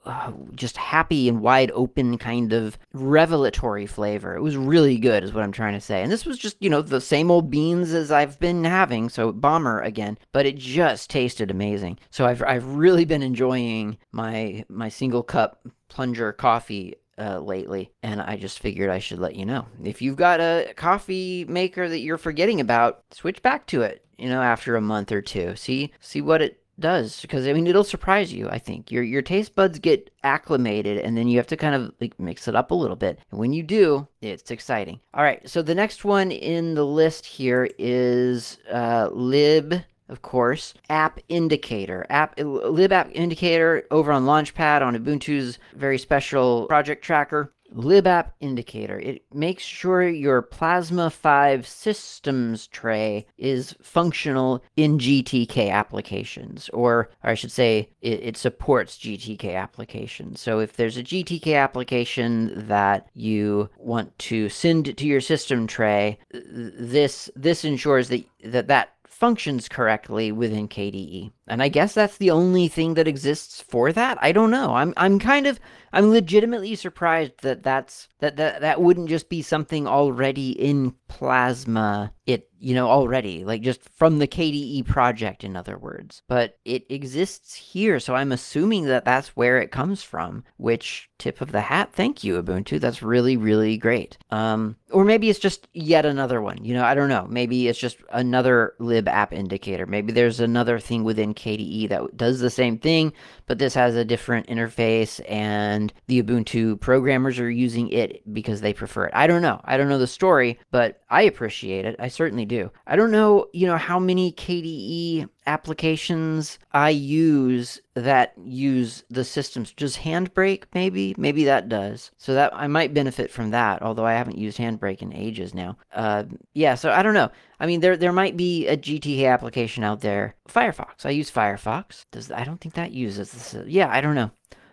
[0.05, 4.35] uh, just happy and wide open kind of revelatory flavor.
[4.35, 6.03] It was really good, is what I'm trying to say.
[6.03, 9.31] And this was just, you know, the same old beans as I've been having, so
[9.31, 11.97] bomber again, but it just tasted amazing.
[12.11, 18.21] So I've, I've really been enjoying my my single cup plunger coffee uh, lately, and
[18.21, 19.65] I just figured I should let you know.
[19.83, 24.05] If you've got a coffee maker that you're forgetting about, switch back to it.
[24.17, 27.67] You know, after a month or two, see see what it does because I mean
[27.67, 28.49] it'll surprise you.
[28.49, 31.93] I think your your taste buds get acclimated, and then you have to kind of
[31.99, 33.19] like mix it up a little bit.
[33.31, 34.99] And when you do, it's exciting.
[35.13, 40.73] All right, so the next one in the list here is uh, lib of course,
[40.89, 42.05] app indicator.
[42.09, 47.51] App lib app indicator over on Launchpad on Ubuntu's very special project tracker.
[47.73, 48.99] LibApp indicator.
[48.99, 57.31] It makes sure your Plasma 5 systems tray is functional in GTK applications, or, or
[57.31, 60.39] I should say, it, it, supports GTK applications.
[60.41, 66.19] So if there's a GTK application that you want to send to your system tray,
[66.31, 71.31] this this ensures that that, that functions correctly within KDE.
[71.47, 74.17] And I guess that's the only thing that exists for that.
[74.21, 74.73] I don't know.
[74.75, 75.59] I'm I'm kind of
[75.93, 82.11] I'm legitimately surprised that that's that that that wouldn't just be something already in Plasma.
[82.25, 86.23] It you know already like just from the KDE project in other words.
[86.27, 90.43] But it exists here, so I'm assuming that that's where it comes from.
[90.57, 92.79] Which tip of the hat, thank you Ubuntu.
[92.79, 94.17] That's really really great.
[94.31, 96.65] Um, or maybe it's just yet another one.
[96.65, 97.27] You know, I don't know.
[97.29, 99.85] Maybe it's just another lib app indicator.
[99.85, 103.13] Maybe there's another thing within KDE that does the same thing,
[103.47, 108.73] but this has a different interface and the Ubuntu programmers are using it because they
[108.73, 109.11] prefer it.
[109.13, 109.61] I don't know.
[109.65, 111.95] I don't know the story, but I appreciate it.
[111.99, 112.71] I certainly do.
[112.87, 119.71] I don't know, you know, how many KDE applications I use that use the systems.
[119.71, 121.15] Just Handbrake, maybe?
[121.17, 122.11] Maybe that does.
[122.17, 125.77] So that I might benefit from that, although I haven't used Handbrake in ages now.
[125.93, 127.31] Uh, yeah, so I don't know.
[127.59, 130.35] I mean, there there might be a GTK application out there.
[130.49, 131.05] Firefox.
[131.05, 132.05] I use Firefox.
[132.11, 133.55] Does I don't think that uses.
[133.67, 134.31] Yeah, I don't know.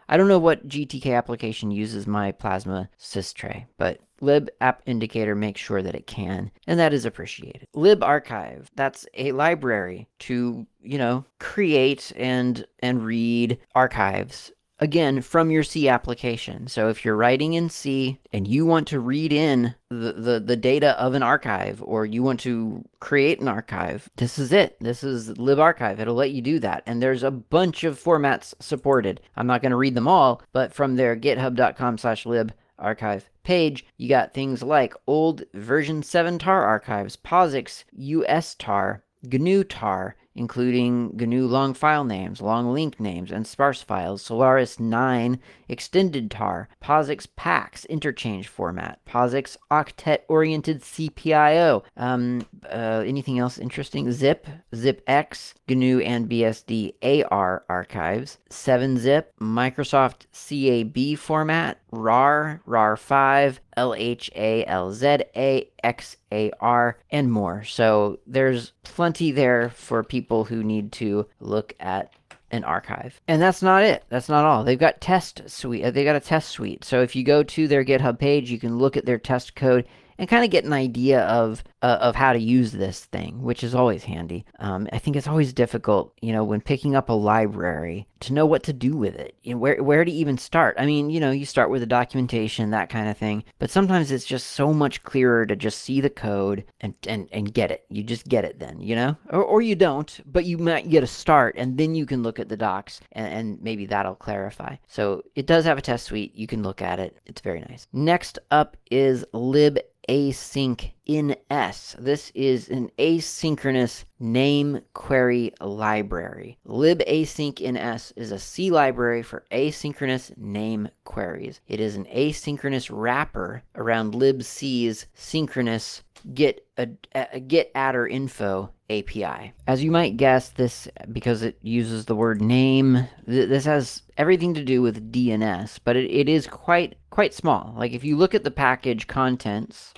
[0.08, 5.35] I don't know what GTK application uses my Plasma sys tray, but lib app indicator
[5.35, 7.68] makes sure that it can, and that is appreciated.
[7.74, 15.50] Lib archive, that's a library to, you know, create and and read archives again from
[15.50, 16.66] your C application.
[16.66, 20.56] So if you're writing in C and you want to read in the, the, the,
[20.56, 24.76] data of an archive or you want to create an archive, this is it.
[24.80, 26.00] This is libarchive.
[26.00, 26.82] It'll let you do that.
[26.85, 29.20] And there's a bunch of formats supported.
[29.37, 32.52] I'm not going to read them all, but from their github.com slash lib
[32.83, 40.16] archive page, you got things like old version 7 tar archives, POSIX, ustar, GNU tar,
[40.35, 45.38] including GNU long file names, long link names, and sparse files, Solaris 9
[45.72, 51.82] extended tar, POSIX PAX interchange format, POSIX octet oriented CPIO.
[51.96, 54.12] Um, uh, anything else interesting?
[54.12, 56.94] Zip, ZipX, GNU and BSD
[57.30, 67.64] AR archives, 7-zip, Microsoft CAB format, RAR, RAR5, LHA, LZA, XAR, and more.
[67.64, 72.12] So there's plenty there for people who need to look at
[72.52, 73.20] an archive.
[73.26, 74.04] And that's not it.
[74.10, 74.62] That's not all.
[74.62, 75.84] They've got test suite.
[75.84, 76.84] Uh, they got a test suite.
[76.84, 79.86] So if you go to their GitHub page, you can look at their test code
[80.22, 83.64] and kind of get an idea of uh, of how to use this thing, which
[83.64, 84.44] is always handy.
[84.61, 88.46] Um, I think it's always difficult, you know, when picking up a library to know
[88.46, 89.35] what to do with it.
[89.42, 90.76] You know, where where to even start.
[90.78, 93.42] I mean, you know, you start with the documentation, that kind of thing.
[93.58, 97.52] But sometimes it's just so much clearer to just see the code and and, and
[97.52, 97.85] get it.
[97.88, 101.02] You just get it then, you know, or or you don't, but you might get
[101.02, 104.76] a start, and then you can look at the docs, and, and maybe that'll clarify.
[104.87, 106.37] So it does have a test suite.
[106.37, 107.18] You can look at it.
[107.26, 107.88] It's very nice.
[107.92, 111.96] Next up is lib async in S.
[111.98, 116.58] This is an asynchronous name query library.
[116.66, 121.60] libasyncns is a C library for asynchronous name queries.
[121.66, 126.02] It is an asynchronous wrapper around libc's synchronous
[126.34, 129.52] get a, a getaddrinfo API.
[129.66, 134.54] As you might guess, this because it uses the word name, th- this has everything
[134.54, 137.75] to do with DNS, but it, it is quite quite small.
[137.77, 139.92] Like if you look at the package contents,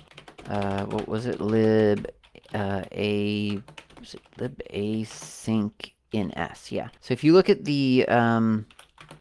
[0.48, 1.40] uh, what was it?
[1.40, 2.10] Lib
[2.52, 3.62] uh, a
[4.00, 6.70] was it lib async in S.
[6.70, 6.88] Yeah.
[7.00, 8.66] So if you look at the um,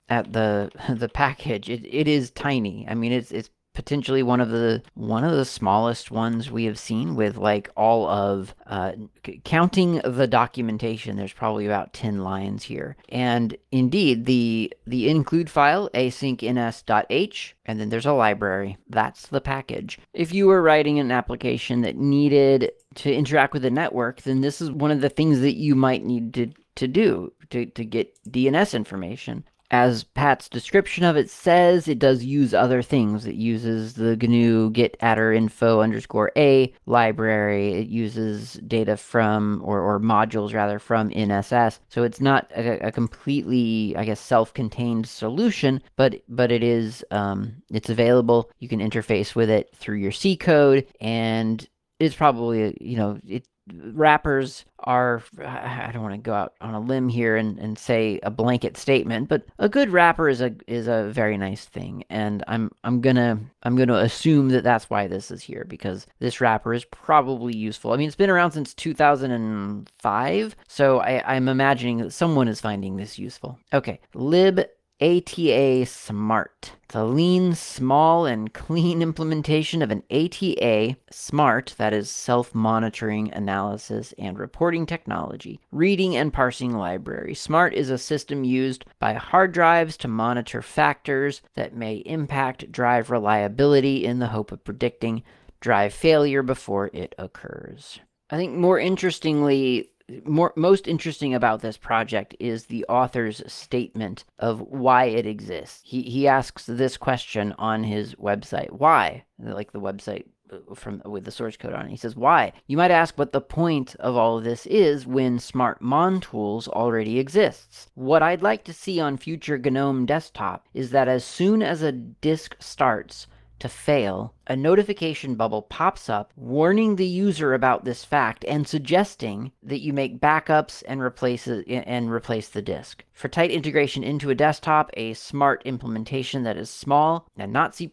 [0.09, 2.85] at the the package, it, it is tiny.
[2.89, 6.77] I mean, it's it's potentially one of the one of the smallest ones we have
[6.77, 8.93] seen with like all of uh,
[9.25, 12.95] c- counting the documentation there's probably about 10 lines here.
[13.09, 18.77] And indeed the the include file async.ns.h and then there's a library.
[18.89, 19.99] That's the package.
[20.13, 24.61] If you were writing an application that needed to interact with the network then this
[24.61, 28.17] is one of the things that you might need to to do to, to get
[28.29, 29.43] DNS information
[29.73, 33.25] as Pat's description of it says, it does use other things.
[33.25, 37.73] It uses the GNU getaddrinfo underscore a library.
[37.73, 41.79] It uses data from, or, or modules rather, from NSS.
[41.89, 47.55] So it's not a, a completely, I guess, self-contained solution, but but it is, um,
[47.71, 48.51] it's available.
[48.59, 51.67] You can interface with it through your C code, and
[51.99, 56.79] it's probably, you know, it wrappers are I don't want to go out on a
[56.79, 60.87] limb here and, and say a blanket statement, but a good wrapper is a is
[60.87, 65.31] a very nice thing, and I'm I'm gonna I'm gonna assume that that's why this
[65.31, 67.93] is here because this wrapper is probably useful.
[67.93, 72.97] I mean, it's been around since 2005, so I, I'm imagining that someone is finding
[72.97, 73.57] this useful.
[73.73, 74.65] Okay, lib
[75.03, 76.71] ATA Smart.
[76.93, 84.13] A lean, small, and clean implementation of an ATA Smart, that is self monitoring, analysis,
[84.17, 87.35] and reporting technology, reading and parsing library.
[87.35, 93.11] SMART is a system used by hard drives to monitor factors that may impact drive
[93.11, 95.21] reliability in the hope of predicting
[95.59, 97.99] drive failure before it occurs.
[98.29, 99.89] I think more interestingly,
[100.25, 105.81] more most interesting about this project is the author's statement of why it exists.
[105.83, 108.71] He he asks this question on his website.
[108.71, 109.25] Why?
[109.39, 111.91] Like the website uh, from with the source code on it.
[111.91, 115.37] He says, "Why?" You might ask what the point of all of this is when
[115.37, 117.89] smartmontools already exists.
[117.95, 121.91] What I'd like to see on future GNOME desktop is that as soon as a
[121.91, 123.27] disk starts
[123.59, 129.51] to fail, a notification bubble pops up warning the user about this fact and suggesting
[129.61, 133.03] that you make backups and replace it, and replace the disk.
[133.13, 137.89] For tight integration into a desktop, a smart implementation that is small and not C++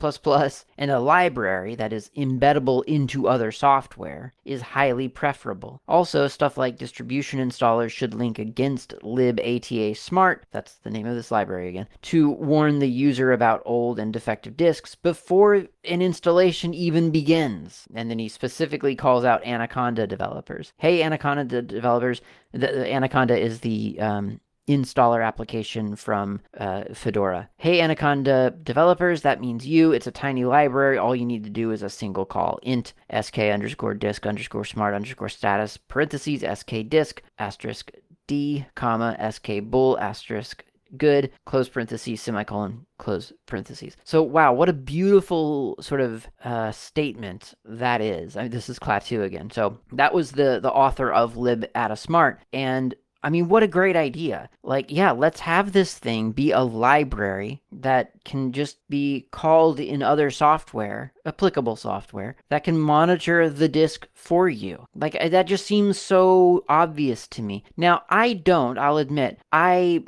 [0.78, 5.82] and a library that is embeddable into other software is highly preferable.
[5.86, 11.30] Also, stuff like distribution installers should link against libata smart, that's the name of this
[11.30, 17.11] library again, to warn the user about old and defective disks before an installation even
[17.11, 17.86] begins.
[17.95, 20.72] And then he specifically calls out Anaconda developers.
[20.78, 22.20] Hey, Anaconda developers,
[22.53, 27.51] the, the Anaconda is the um, installer application from uh, Fedora.
[27.57, 29.93] Hey, Anaconda developers, that means you.
[29.93, 30.97] It's a tiny library.
[30.97, 34.95] All you need to do is a single call int sk underscore disk underscore smart
[34.95, 37.91] underscore status parentheses sk disk asterisk
[38.28, 40.64] d comma sk bool asterisk
[40.97, 43.97] good, close parentheses, semicolon, close parentheses.
[44.05, 48.36] So, wow, what a beautiful sort of uh, statement that is.
[48.36, 49.51] I mean, this is Klaatu again.
[49.51, 52.41] So, that was the, the author of Lib ATA Smart.
[52.53, 54.49] And I mean, what a great idea.
[54.62, 60.03] Like, yeah, let's have this thing be a library that can just be called in
[60.03, 64.87] other software, applicable software, that can monitor the disk for you.
[64.95, 67.64] Like, that just seems so obvious to me.
[67.77, 70.05] Now, I don't, I'll admit, I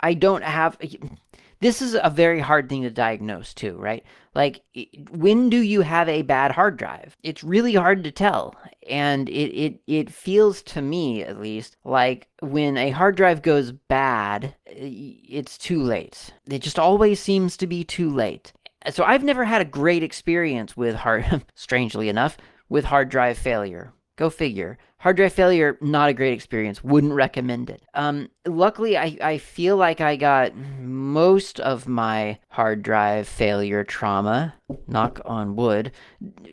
[0.00, 0.78] I don't have
[1.62, 4.04] this is a very hard thing to diagnose too, right?
[4.34, 4.62] Like,
[5.10, 7.16] when do you have a bad hard drive?
[7.22, 8.56] It's really hard to tell.
[8.88, 13.70] And it, it, it feels to me, at least, like when a hard drive goes
[13.70, 16.34] bad, it's too late.
[16.50, 18.52] It just always seems to be too late.
[18.90, 22.36] So I've never had a great experience with hard, strangely enough,
[22.68, 23.92] with hard drive failure.
[24.16, 24.78] Go figure.
[25.02, 26.84] Hard drive failure, not a great experience.
[26.84, 27.82] Wouldn't recommend it.
[27.92, 34.54] Um, luckily, I, I feel like I got most of my hard drive failure trauma,
[34.86, 35.90] knock on wood,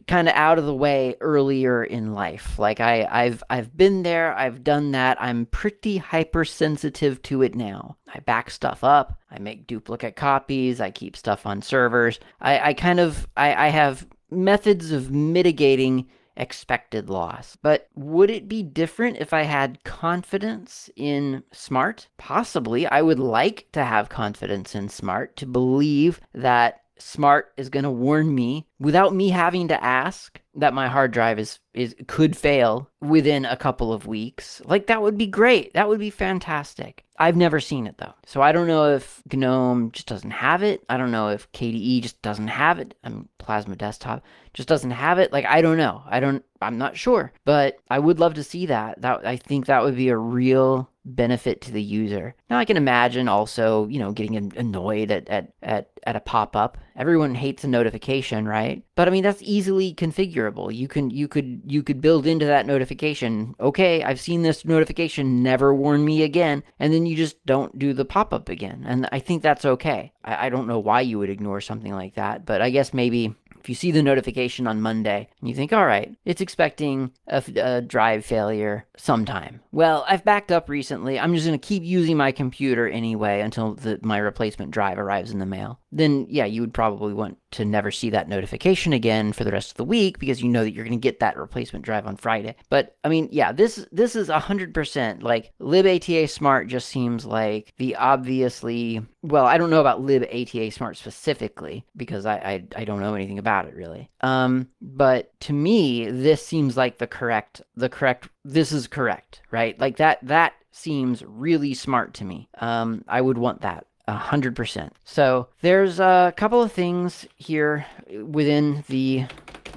[0.08, 2.58] kind of out of the way earlier in life.
[2.58, 5.22] Like I, I've I've been there, I've done that.
[5.22, 7.98] I'm pretty hypersensitive to it now.
[8.12, 9.20] I back stuff up.
[9.30, 10.82] I make duplicate copies.
[10.82, 12.20] I keep stuff on servers.
[12.42, 16.08] I, I kind of I, I have methods of mitigating
[16.40, 17.58] expected loss.
[17.62, 22.08] But would it be different if I had confidence in smart?
[22.18, 22.88] Possibly.
[22.88, 27.92] I would like to have confidence in smart, to believe that smart is going to
[27.92, 32.90] warn me without me having to ask that my hard drive is is could fail
[33.02, 34.62] within a couple of weeks.
[34.66, 35.74] Like that would be great.
[35.74, 37.06] That would be fantastic.
[37.18, 38.14] I've never seen it though.
[38.26, 40.84] So i don't know if gnome just doesn't have it.
[40.90, 42.96] I don't know if kde just doesn't have it.
[43.04, 44.24] I mean plasma desktop
[44.54, 45.32] just doesn't have it.
[45.32, 46.04] Like i don't know.
[46.08, 47.32] I don't i'm not sure.
[47.46, 49.02] But i would love to see that.
[49.02, 52.36] That i think that would be a real benefit to the user.
[52.50, 56.78] Now I can imagine also, you know, getting annoyed at at at, at a pop-up.
[56.96, 58.84] Everyone hates a notification, right?
[58.96, 60.74] But I mean that's easily configurable.
[60.74, 65.44] You can you could you could build into that notification, okay, I've seen this notification,
[65.44, 68.86] never warn me again, and then you just don't do the pop-up again.
[68.88, 70.12] And I think that's okay.
[70.24, 73.36] I, I don't know why you would ignore something like that, but I guess maybe
[73.60, 77.44] If you see the notification on Monday and you think, all right, it's expecting a,
[77.58, 79.62] a drive failure sometime.
[79.72, 81.20] Well, I've backed up recently.
[81.20, 85.32] I'm just going to keep using my computer anyway until the, my replacement drive arrives
[85.32, 85.80] in the mail.
[85.92, 89.72] Then, yeah, you would probably want to never see that notification again for the rest
[89.72, 92.16] of the week because you know that you're going to get that replacement drive on
[92.16, 92.56] Friday.
[92.70, 97.96] But I mean, yeah, this this is 100% like libata smart just seems like the
[97.96, 103.16] obviously well, I don't know about libata smart specifically because I, I I don't know
[103.16, 104.10] anything about it really.
[104.22, 109.80] Um, but to me, this seems like the correct the correct this is correct, right?
[109.80, 112.48] Like that that seems really smart to me.
[112.60, 113.86] Um, I would want that.
[114.08, 114.90] a 100%.
[115.04, 117.86] So there's a couple of things here
[118.24, 119.26] within the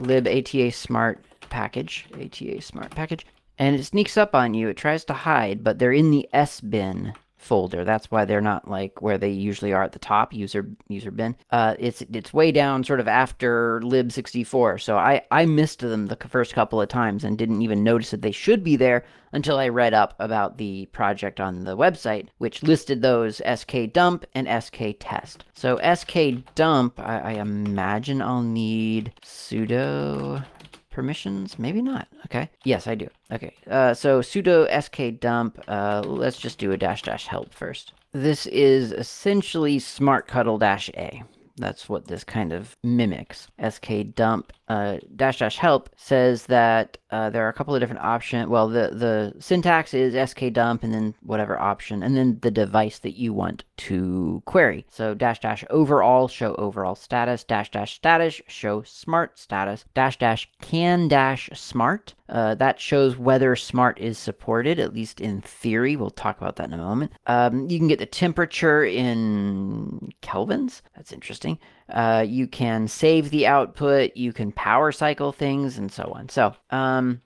[0.01, 3.27] libata smart package, ATA smart package,
[3.59, 4.69] and it sneaks up on you.
[4.69, 7.13] It tries to hide, but they're in the S bin
[7.43, 7.85] folder.
[7.85, 11.37] That's why they're not like where they usually are at the top, user user bin.
[11.51, 14.81] Uh, it's it's way down, sort of after lib64.
[14.81, 18.23] So I I missed them the first couple of times and didn't even notice that
[18.23, 22.63] they should be there until I read up about the project on the website, which
[22.63, 25.39] listed those skdump and sktest.
[25.55, 30.45] So skdump, I, I imagine I'll need sudo
[30.93, 31.59] permissions?
[31.59, 32.09] Maybe not.
[32.27, 32.51] Okay.
[32.65, 33.09] Yes, I do.
[33.33, 33.55] Okay.
[33.69, 35.59] Uh, so sudo skdump.
[35.67, 37.93] Uh, let's just do a dash dash help first.
[38.13, 41.23] This is essentially smartctl dash a.
[41.57, 43.49] That's what this kind of mimics.
[43.59, 48.49] skdump uh, dash dash help says that uh, there are a couple of different options.
[48.49, 53.19] Well, the, the syntax is skdump and then whatever option, and then the device that
[53.19, 54.87] you want to query.
[54.89, 60.51] So dash dash overall show overall status, dash dash status show smart status, dash dash
[60.63, 62.15] can dash smart.
[62.31, 65.97] Uh, that shows whether smart is supported, at least in theory.
[65.97, 67.13] We'll talk about that in a moment.
[67.27, 70.81] Um, you can get the temperature in kelvins.
[70.97, 71.59] That's interesting.
[71.93, 74.17] Uh, you can save the output.
[74.17, 76.29] You can power cycle things and so on.
[76.29, 77.21] So um,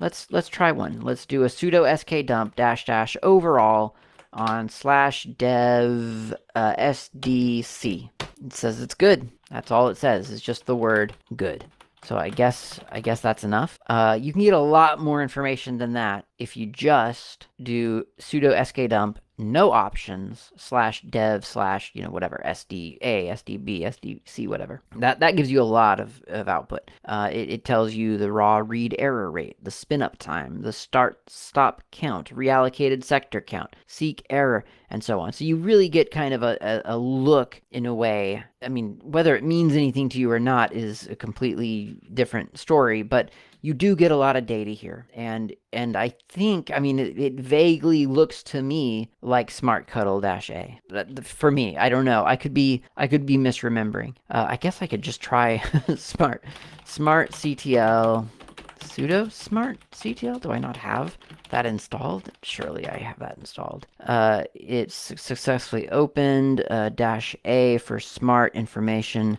[0.00, 1.00] let's let's try one.
[1.00, 3.96] Let's do a sudo skdump dash dash overall
[4.32, 8.10] on slash dev uh, sdc.
[8.44, 9.30] It says it's good.
[9.50, 10.30] That's all it says.
[10.30, 11.64] It's just the word good.
[12.04, 13.78] So I guess I guess that's enough.
[13.86, 18.52] Uh, you can get a lot more information than that if you just do sudo
[18.62, 24.82] skdump no options slash dev slash you know whatever sda sdb sdc whatever.
[24.96, 26.90] That that gives you a lot of, of output.
[27.04, 30.72] Uh, it, it tells you the raw read error rate the spin up time the
[30.72, 35.32] start stop count reallocated sector count seek error and so on.
[35.32, 38.44] So you really get kind of a, a, a look in a way.
[38.62, 43.02] I mean whether it means anything to you or not is a completely different story
[43.02, 43.30] but
[43.62, 45.06] you do get a lot of data here.
[45.14, 50.50] And and i think i mean it, it vaguely looks to me like smartctl dash
[50.50, 50.78] a
[51.22, 52.24] for me i don't know.
[52.24, 54.14] I could be i could be misremembering.
[54.30, 55.58] Uh, i guess i could just try
[55.96, 56.44] smart
[56.84, 58.26] smart ctl
[58.80, 61.16] sudo smart ctl do i not have
[61.50, 62.30] that installed?
[62.42, 63.86] Surely i have that installed.
[64.00, 69.38] Uh, it's successfully opened uh, dash a for smart information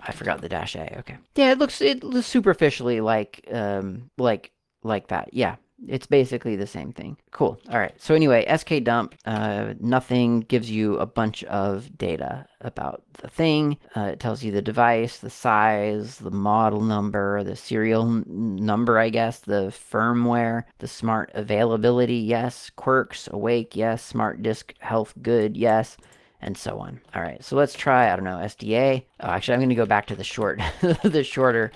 [0.00, 0.98] I forgot the dash A.
[1.00, 1.16] Okay.
[1.34, 5.32] Yeah, it looks it looks superficially like um like like that.
[5.32, 5.56] Yeah.
[5.86, 7.18] It's basically the same thing.
[7.30, 7.58] Cool.
[7.68, 7.92] All right.
[8.00, 13.76] So anyway, skdump, uh, nothing gives you a bunch of data about the thing.
[13.94, 18.24] Uh, it tells you the device, the size, the model number, the serial n-
[18.56, 25.12] number, I guess, the firmware, the smart availability, yes, quirks, awake, yes, smart disk health,
[25.20, 25.98] good, yes
[26.44, 27.00] and so on.
[27.14, 29.04] All right, so let's try, I don't know, SDA.
[29.20, 30.60] Oh, actually, I'm going to go back to the short,
[31.02, 31.72] the shorter,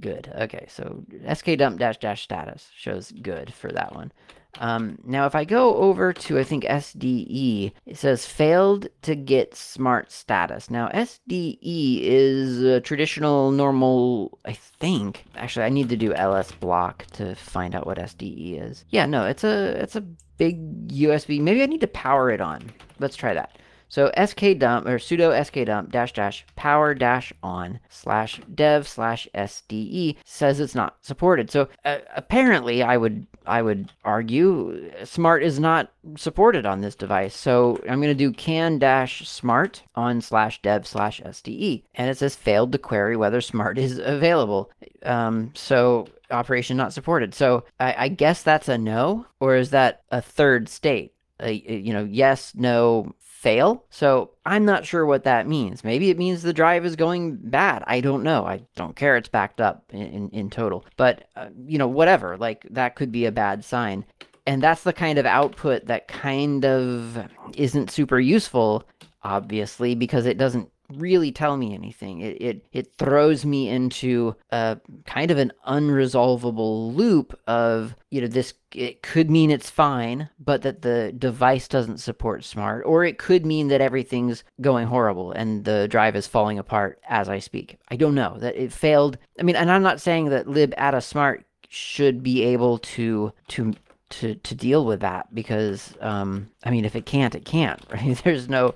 [0.00, 0.30] good.
[0.38, 4.12] Okay, so skdump dash dash status shows good for that one.
[4.58, 9.54] Um, now, if I go over to, I think, SDE, it says failed to get
[9.54, 10.70] smart status.
[10.70, 15.26] Now, SDE is a traditional, normal, I think.
[15.36, 18.84] Actually, I need to do ls block to find out what SDE is.
[18.88, 20.00] Yeah, no, it's a, it's a
[20.38, 21.40] big USB.
[21.40, 22.72] Maybe I need to power it on.
[22.98, 23.58] Let's try that.
[23.88, 30.60] So skdump or sudo skdump dash dash power dash on slash dev slash sde says
[30.60, 31.50] it's not supported.
[31.50, 37.36] So uh, apparently, I would I would argue smart is not supported on this device.
[37.36, 42.18] So I'm going to do can dash smart on slash dev slash sde, and it
[42.18, 44.70] says failed to query whether smart is available.
[45.04, 47.34] Um, so operation not supported.
[47.34, 51.12] So I, I guess that's a no, or is that a third state?
[51.42, 53.84] Uh, you know, yes, no, fail.
[53.90, 55.84] So I'm not sure what that means.
[55.84, 57.84] Maybe it means the drive is going bad.
[57.86, 58.46] I don't know.
[58.46, 59.16] I don't care.
[59.16, 60.86] It's backed up in, in, total.
[60.96, 62.38] But, uh, you know, whatever.
[62.38, 64.06] Like, that could be a bad sign.
[64.46, 68.84] And that's the kind of output that kind of isn't super useful,
[69.22, 72.20] obviously, because it doesn't really tell me anything.
[72.20, 78.26] It it it throws me into a kind of an unresolvable loop of you know
[78.26, 83.18] this it could mean it's fine but that the device doesn't support smart or it
[83.18, 87.78] could mean that everything's going horrible and the drive is falling apart as i speak.
[87.88, 88.36] I don't know.
[88.38, 89.18] That it failed.
[89.38, 93.74] I mean and i'm not saying that libatasmart should be able to to
[94.08, 98.20] to to deal with that because um i mean if it can't it can't right?
[98.24, 98.74] There's no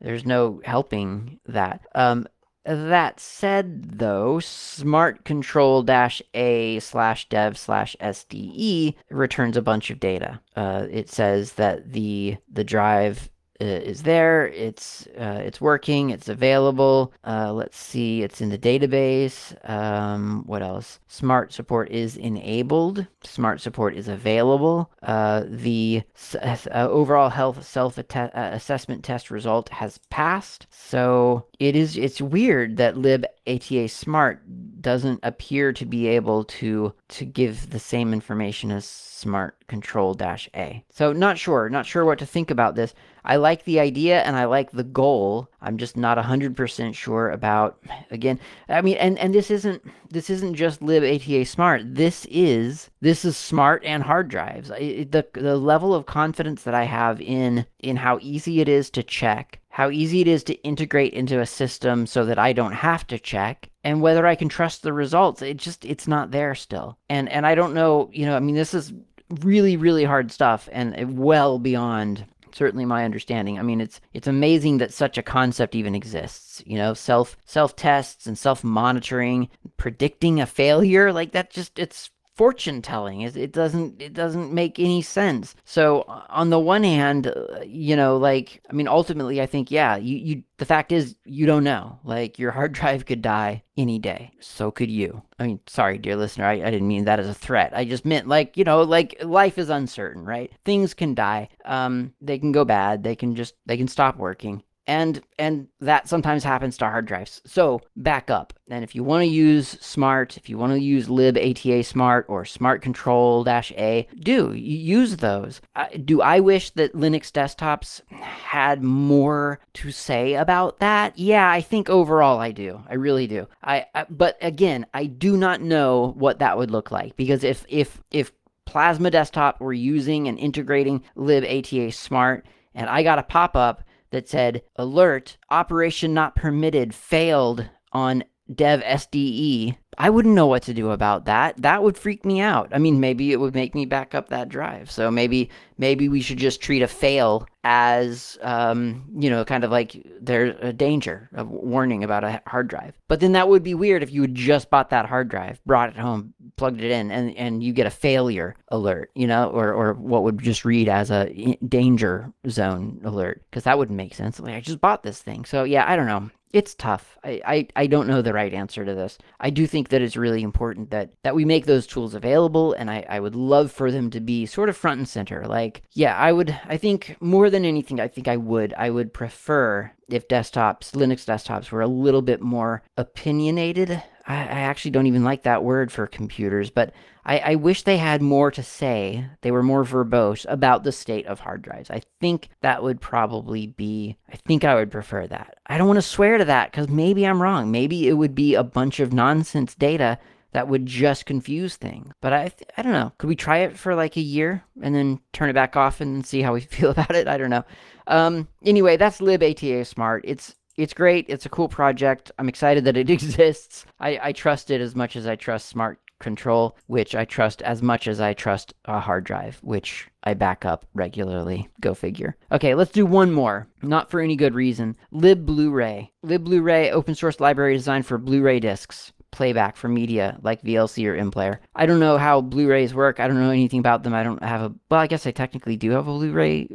[0.00, 1.86] there's no helping that.
[1.94, 2.26] Um,
[2.64, 10.00] that said, though, smart control dash a slash dev slash SDE returns a bunch of
[10.00, 10.40] data.
[10.54, 13.30] Uh, it says that the the drive
[13.60, 14.48] is there.
[14.48, 16.10] It's uh, it's working.
[16.10, 17.12] It's available.
[17.26, 18.22] Uh, let's see.
[18.22, 19.54] It's in the database.
[19.68, 21.00] Um, what else?
[21.08, 23.06] Smart support is enabled.
[23.24, 24.90] Smart support is available.
[25.02, 26.02] Uh, the
[26.40, 30.66] uh, overall health self assessment test result has passed.
[30.70, 31.96] So it is.
[31.96, 34.42] It's weird that lib ATA Smart
[34.80, 40.48] doesn't appear to be able to to give the same information as Smart Control dash
[40.54, 40.84] A.
[40.90, 42.94] So not sure, not sure what to think about this.
[43.28, 45.50] I like the idea and I like the goal.
[45.60, 47.78] I'm just not 100% sure about
[48.10, 48.40] again.
[48.68, 51.82] I mean and and this isn't this isn't just lib ATA Smart.
[51.84, 54.72] This is this is smart and hard drives.
[54.78, 58.88] It, the the level of confidence that I have in in how easy it is
[58.90, 62.72] to check how easy it is to integrate into a system so that I don't
[62.72, 66.56] have to check and whether I can trust the results it just it's not there
[66.56, 68.92] still and and I don't know you know I mean this is
[69.40, 72.24] really really hard stuff and well beyond
[72.54, 73.58] certainly my understanding.
[73.58, 77.76] I mean it's it's amazing that such a concept even exists you know self self
[77.76, 83.22] tests and self monitoring predicting a failure like that just it's fortune telling.
[83.22, 85.56] It, it doesn't it doesn't make any sense.
[85.64, 89.96] So on the one hand, uh, you know, like I mean, ultimately, I think yeah,
[89.96, 91.98] you you the fact is you don't know.
[92.04, 94.30] Like your hard drive could die any day.
[94.40, 95.22] So could you.
[95.38, 97.72] I mean, sorry, dear listener, I, I didn't mean that as a threat.
[97.74, 100.52] I just meant like you know, like life is uncertain, right?
[100.64, 101.48] Things can die.
[101.64, 103.02] Um, they can go bad.
[103.02, 107.42] They can just they can stop working and and that sometimes happens to hard drives.
[107.44, 108.54] So back up.
[108.70, 112.44] And if you want to use Smart, if you want to use libata smart or
[112.44, 115.60] Smart Control dash A, do use those.
[116.04, 121.18] Do I wish that Linux desktops had more to say about that?
[121.18, 122.82] Yeah, I think overall I do.
[122.88, 123.46] I really do.
[123.62, 127.64] I, I but again, I do not know what that would look like because if
[127.68, 128.32] if if
[128.64, 134.28] Plasma Desktop were using and integrating libata smart and I got a pop up that
[134.28, 139.76] said, Alert, operation not permitted, failed on dev SDE.
[140.00, 141.60] I wouldn't know what to do about that.
[141.60, 142.68] That would freak me out.
[142.72, 144.92] I mean, maybe it would make me back up that drive.
[144.92, 149.72] So maybe maybe we should just treat a fail as um, you know, kind of
[149.72, 152.94] like there's a danger, a warning about a hard drive.
[153.08, 155.90] But then that would be weird if you had just bought that hard drive, brought
[155.90, 159.72] it home, plugged it in, and and you get a failure alert, you know, or
[159.72, 164.38] or what would just read as a danger zone alert, because that wouldn't make sense.
[164.38, 167.18] Like I just bought this thing, so yeah, I don't know it's tough.
[167.22, 169.18] I, I, I don't know the right answer to this.
[169.38, 172.90] I do think that it's really important that, that we make those tools available, and
[172.90, 175.46] I, I would love for them to be sort of front and center.
[175.46, 179.12] Like, yeah, I would, I think more than anything, I think I would, I would
[179.12, 184.02] prefer if desktops, Linux desktops, were a little bit more opinionated.
[184.26, 186.92] I, I actually don't even like that word for computers, but
[187.28, 189.26] I, I wish they had more to say.
[189.42, 191.90] They were more verbose about the state of hard drives.
[191.90, 195.58] I think that would probably be, I think I would prefer that.
[195.66, 197.70] I don't want to swear to that because maybe I'm wrong.
[197.70, 200.18] Maybe it would be a bunch of nonsense data
[200.52, 202.14] that would just confuse things.
[202.22, 203.12] But I, I don't know.
[203.18, 206.24] Could we try it for like a year and then turn it back off and
[206.24, 207.28] see how we feel about it?
[207.28, 207.64] I don't know.
[208.06, 210.22] Um, anyway, that's libatasmart.
[210.24, 211.26] It's it's great.
[211.28, 212.30] It's a cool project.
[212.38, 213.84] I'm excited that it exists.
[214.00, 217.82] I, I trust it as much as I trust Smart Control, which I trust as
[217.82, 221.68] much as I trust a hard drive, which I back up regularly.
[221.80, 222.36] Go figure.
[222.50, 223.68] Okay, let's do one more.
[223.82, 224.96] Not for any good reason.
[225.10, 226.12] Lib Blu-ray.
[226.22, 231.16] Lib Blu-ray, open source library designed for Blu-ray discs playback for media like VLC or
[231.16, 231.58] MPlayer.
[231.74, 233.20] I don't know how Blu-rays work.
[233.20, 234.14] I don't know anything about them.
[234.14, 236.68] I don't have a well, I guess I technically do have a Blu-ray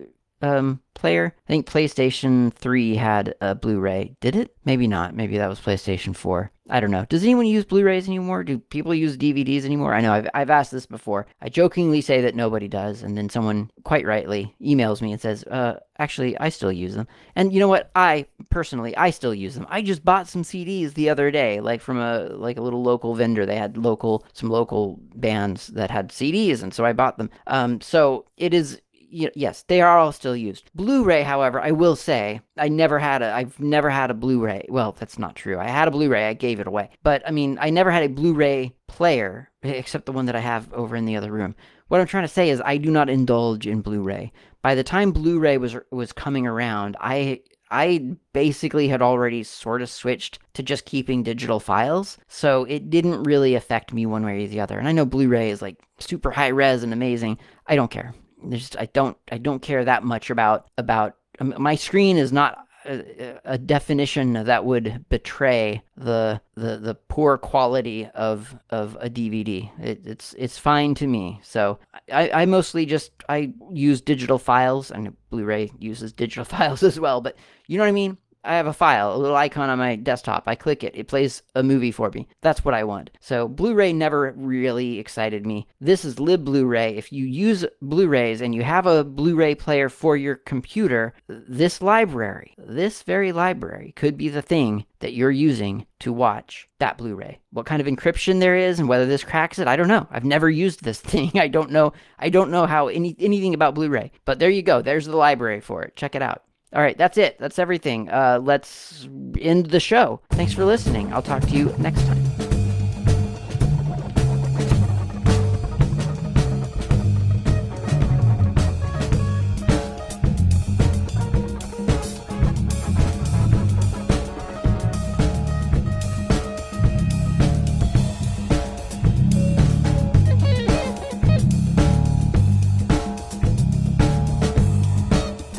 [0.43, 1.33] um, player.
[1.47, 4.15] I think PlayStation 3 had a Blu-ray.
[4.19, 4.55] Did it?
[4.65, 5.15] Maybe not.
[5.15, 6.51] Maybe that was PlayStation 4.
[6.69, 7.05] I don't know.
[7.05, 8.43] Does anyone use Blu-rays anymore?
[8.43, 9.93] Do people use DVDs anymore?
[9.93, 11.27] I know I've, I've asked this before.
[11.41, 15.43] I jokingly say that nobody does, and then someone quite rightly emails me and says,
[15.45, 17.07] uh, actually, I still use them.
[17.35, 17.91] And you know what?
[17.95, 19.67] I personally, I still use them.
[19.69, 23.13] I just bought some CDs the other day, like from a like a little local
[23.13, 23.45] vendor.
[23.45, 27.29] They had local some local bands that had CDs, and so I bought them.
[27.47, 28.81] Um, so it is
[29.13, 30.69] yes, they are all still used.
[30.75, 34.65] Blu-ray, however, I will say, I never had a I've never had a Blu-ray.
[34.69, 35.59] Well, that's not true.
[35.59, 36.89] I had a Blu-ray, I gave it away.
[37.03, 40.39] But I mean, I never had a Blu-ray player eh, except the one that I
[40.39, 41.55] have over in the other room.
[41.87, 44.31] What I'm trying to say is I do not indulge in Blu-ray.
[44.61, 49.89] By the time Blu-ray was was coming around, I I basically had already sort of
[49.89, 54.47] switched to just keeping digital files, so it didn't really affect me one way or
[54.47, 54.77] the other.
[54.77, 57.39] And I know Blu-ray is like super high res and amazing.
[57.67, 58.13] I don't care.
[58.43, 62.63] There's I don't I don't care that much about about um, my screen is not
[62.85, 69.69] a, a, definition that would betray the the the poor quality of of a DVD.
[69.81, 71.39] It, it's it's fine to me.
[71.43, 71.79] So
[72.11, 77.21] I, I mostly just I use digital files, and Blu-ray uses digital files as well.
[77.21, 77.37] But
[77.67, 78.17] you know what I mean?
[78.43, 80.43] I have a file, a little icon on my desktop.
[80.47, 82.27] I click it, it plays a movie for me.
[82.41, 83.09] That's what I want.
[83.19, 85.67] So Blu ray never really excited me.
[85.79, 86.95] This is Lib Blu ray.
[86.95, 91.13] If you use Blu rays and you have a Blu ray player for your computer,
[91.27, 96.97] this library, this very library, could be the thing that you're using to watch that
[96.97, 97.39] Blu ray.
[97.51, 100.07] What kind of encryption there is and whether this cracks it, I don't know.
[100.11, 101.31] I've never used this thing.
[101.35, 101.93] I don't know.
[102.19, 104.11] I don't know how any, anything about Blu ray.
[104.25, 104.81] But there you go.
[104.81, 105.95] There's the library for it.
[105.95, 106.43] Check it out.
[106.73, 107.37] All right, that's it.
[107.37, 108.09] That's everything.
[108.09, 109.07] Uh, let's
[109.39, 110.21] end the show.
[110.31, 111.13] Thanks for listening.
[111.13, 112.42] I'll talk to you next time.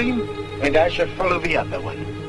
[0.00, 0.20] Stream,
[0.62, 2.19] and I shall follow the other one.